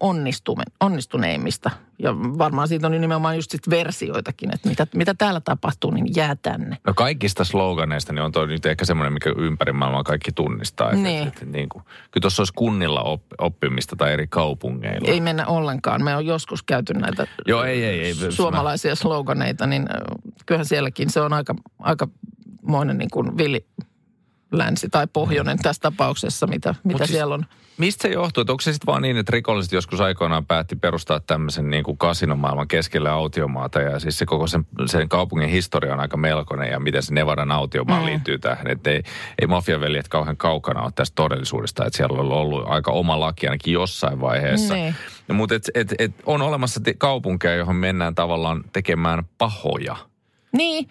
onnistuneimmista. 0.79 1.71
Ja 1.99 2.15
varmaan 2.17 2.67
siitä 2.67 2.87
on 2.87 3.01
nimenomaan 3.01 3.35
just 3.35 3.51
sit 3.51 3.69
versioitakin, 3.69 4.53
että 4.53 4.69
mitä, 4.69 4.87
mitä 4.95 5.13
täällä 5.13 5.41
tapahtuu, 5.41 5.91
niin 5.91 6.07
jää 6.15 6.35
tänne. 6.41 6.77
No 6.87 6.93
kaikista 6.93 7.43
sloganeista 7.43 8.13
niin 8.13 8.21
on 8.23 8.31
toi 8.31 8.47
nyt 8.47 8.65
ehkä 8.65 8.85
semmoinen, 8.85 9.13
mikä 9.13 9.33
ympäri 9.37 9.73
maailmaa 9.73 10.03
kaikki 10.03 10.31
tunnistaa. 10.31 10.89
Että, 10.91 11.01
Niin. 11.03 11.27
että, 11.27 11.39
että, 11.43 11.57
niin 11.57 11.69
kuin, 11.69 11.83
kyllä 11.83 12.21
tuossa 12.21 12.41
olisi 12.41 12.53
kunnilla 12.55 13.01
op, 13.01 13.21
oppimista 13.37 13.95
tai 13.95 14.13
eri 14.13 14.27
kaupungeilla. 14.27 15.07
Ei 15.11 15.21
mennä 15.21 15.45
ollenkaan. 15.47 16.03
Me 16.03 16.15
on 16.15 16.25
joskus 16.25 16.63
käyty 16.63 16.93
näitä 16.93 17.27
Joo, 17.47 17.63
ei, 17.63 17.83
ei, 17.83 17.99
ei. 17.99 18.13
suomalaisia 18.31 18.95
sloganeita, 18.95 19.67
niin 19.67 19.81
äh, 19.81 20.01
kyllähän 20.45 20.65
sielläkin 20.65 21.09
se 21.09 21.21
on 21.21 21.33
aika, 21.33 21.55
aika 21.79 22.07
moinen 22.61 22.97
niin 22.97 23.09
kuin 23.13 23.37
villi 23.37 23.65
länsi 24.51 24.89
tai 24.89 25.07
pohjoinen 25.13 25.57
tässä 25.57 25.81
tapauksessa, 25.81 26.47
mitä, 26.47 26.75
mitä 26.83 26.97
siis- 26.97 27.09
siellä 27.09 27.33
on. 27.33 27.45
Mistä 27.77 28.01
se 28.01 28.07
johtuu? 28.07 28.41
Että 28.41 28.53
onko 28.53 28.61
se 28.61 28.73
sitten 28.73 28.87
vaan 28.87 29.01
niin, 29.01 29.17
että 29.17 29.31
rikolliset 29.31 29.71
joskus 29.71 30.01
aikoinaan 30.01 30.45
päätti 30.45 30.75
perustaa 30.75 31.19
tämmöisen 31.19 31.69
niin 31.69 31.83
kuin 31.83 31.97
kasinomaailman 31.97 32.67
keskelle 32.67 33.09
autiomaata 33.09 33.81
ja 33.81 33.99
siis 33.99 34.17
se 34.17 34.25
koko 34.25 34.47
sen, 34.47 34.65
sen 34.85 35.09
kaupungin 35.09 35.49
historia 35.49 35.93
on 35.93 35.99
aika 35.99 36.17
melkoinen 36.17 36.71
ja 36.71 36.79
miten 36.79 37.03
se 37.03 37.13
Nevadan 37.13 37.51
autiomaa 37.51 37.99
mm. 37.99 38.05
liittyy 38.05 38.39
tähän. 38.39 38.67
Että 38.67 38.89
ei, 38.89 39.03
ei 39.41 39.47
mafiaveljet 39.47 40.07
kauhean 40.07 40.37
kaukana 40.37 40.81
ole 40.81 40.91
tästä 40.95 41.15
todellisuudesta, 41.15 41.85
että 41.85 41.97
siellä 41.97 42.19
on 42.19 42.31
ollut 42.31 42.63
aika 42.67 42.91
oma 42.91 43.19
laki 43.19 43.47
ainakin 43.47 43.73
jossain 43.73 44.21
vaiheessa. 44.21 44.73
Niin. 44.73 44.95
Mutta 45.33 45.55
et, 45.55 45.69
et, 45.75 45.93
et 45.99 46.11
on 46.25 46.41
olemassa 46.41 46.81
kaupunkeja, 46.97 47.55
johon 47.55 47.75
mennään 47.75 48.15
tavallaan 48.15 48.63
tekemään 48.73 49.23
pahoja. 49.37 49.95
Niin, 50.51 50.89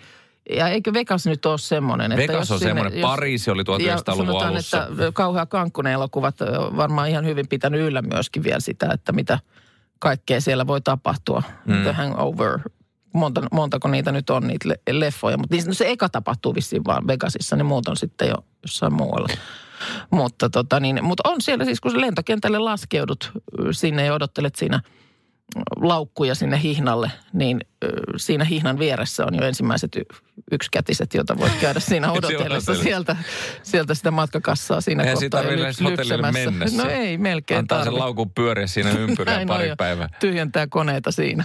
ja 0.50 0.68
eikö 0.68 0.92
Vegas 0.92 1.26
nyt 1.26 1.46
ole 1.46 1.58
semmoinen? 1.58 2.12
Että 2.12 2.32
Vegas 2.32 2.50
on 2.50 2.58
semmoinen, 2.58 2.98
jos- 2.98 3.08
Pariisi 3.10 3.50
oli 3.50 3.62
ja 3.86 3.96
1900-luvun 3.96 4.26
sanotaan, 4.26 4.52
alussa. 4.52 4.86
että 4.90 5.12
kauhea 5.12 5.46
Kankkunen 5.46 5.92
elokuvat 5.92 6.34
varmaan 6.76 7.08
ihan 7.08 7.24
hyvin 7.26 7.48
pitänyt 7.48 7.80
yllä 7.80 8.02
myöskin 8.02 8.42
vielä 8.42 8.60
sitä, 8.60 8.88
että 8.92 9.12
mitä 9.12 9.38
kaikkea 9.98 10.40
siellä 10.40 10.66
voi 10.66 10.80
tapahtua. 10.80 11.42
Mm. 11.66 11.82
The 11.82 11.92
Hangover, 11.92 12.58
monta, 13.12 13.42
montako 13.52 13.88
niitä 13.88 14.12
nyt 14.12 14.30
on 14.30 14.46
niitä 14.46 14.68
le- 14.68 14.98
leffoja. 14.98 15.38
Mutta 15.38 15.56
niin, 15.56 15.66
no 15.66 15.74
se 15.74 15.90
eka 15.90 16.08
tapahtuu 16.08 16.54
vissiin 16.54 16.84
vaan 16.84 17.06
Vegasissa, 17.06 17.56
niin 17.56 17.66
muut 17.66 17.88
on 17.88 17.96
sitten 17.96 18.28
jo 18.28 18.34
jossain 18.62 18.92
muualla. 18.92 19.28
Mutta 20.10 20.50
tota 20.50 20.80
niin, 20.80 21.04
mutta 21.04 21.28
on 21.28 21.40
siellä 21.40 21.64
siis, 21.64 21.80
kun 21.80 22.00
lentokentälle 22.00 22.58
laskeudut 22.58 23.32
sinne 23.70 24.04
ja 24.06 24.14
odottelet 24.14 24.54
siinä 24.54 24.80
laukkuja 25.80 26.34
sinne 26.34 26.62
hihnalle, 26.62 27.10
niin 27.32 27.60
siinä 28.16 28.44
hihnan 28.44 28.78
vieressä 28.78 29.26
on 29.26 29.34
jo 29.34 29.42
ensimmäiset 29.46 29.96
y- 29.96 30.02
yksikätiset, 30.52 31.14
joita 31.14 31.38
voit 31.38 31.52
käydä 31.60 31.80
siinä 31.80 32.12
odotellessa 32.12 32.74
sieltä, 32.74 33.16
sieltä 33.62 33.94
sitä 33.94 34.10
matkakassaa 34.10 34.80
siinä 34.80 35.02
Eihän 35.02 35.16
siitä 35.18 35.36
kohtaa. 35.36 35.50
tarvitse 35.56 35.84
lyp- 35.84 35.86
edes 35.88 36.00
hotellille 36.00 36.32
mennä. 36.32 36.66
No 36.76 36.88
ei 36.90 37.18
melkein 37.18 37.58
Antaa 37.58 37.78
sen 37.78 37.84
tarvi. 37.84 37.98
laukun 37.98 38.30
pyöriä 38.30 38.66
siinä 38.66 38.90
ympyrää 39.08 39.46
pari 39.46 39.72
päivää. 39.78 40.08
Tyhjentää 40.20 40.66
koneita 40.66 41.12
siinä. 41.12 41.44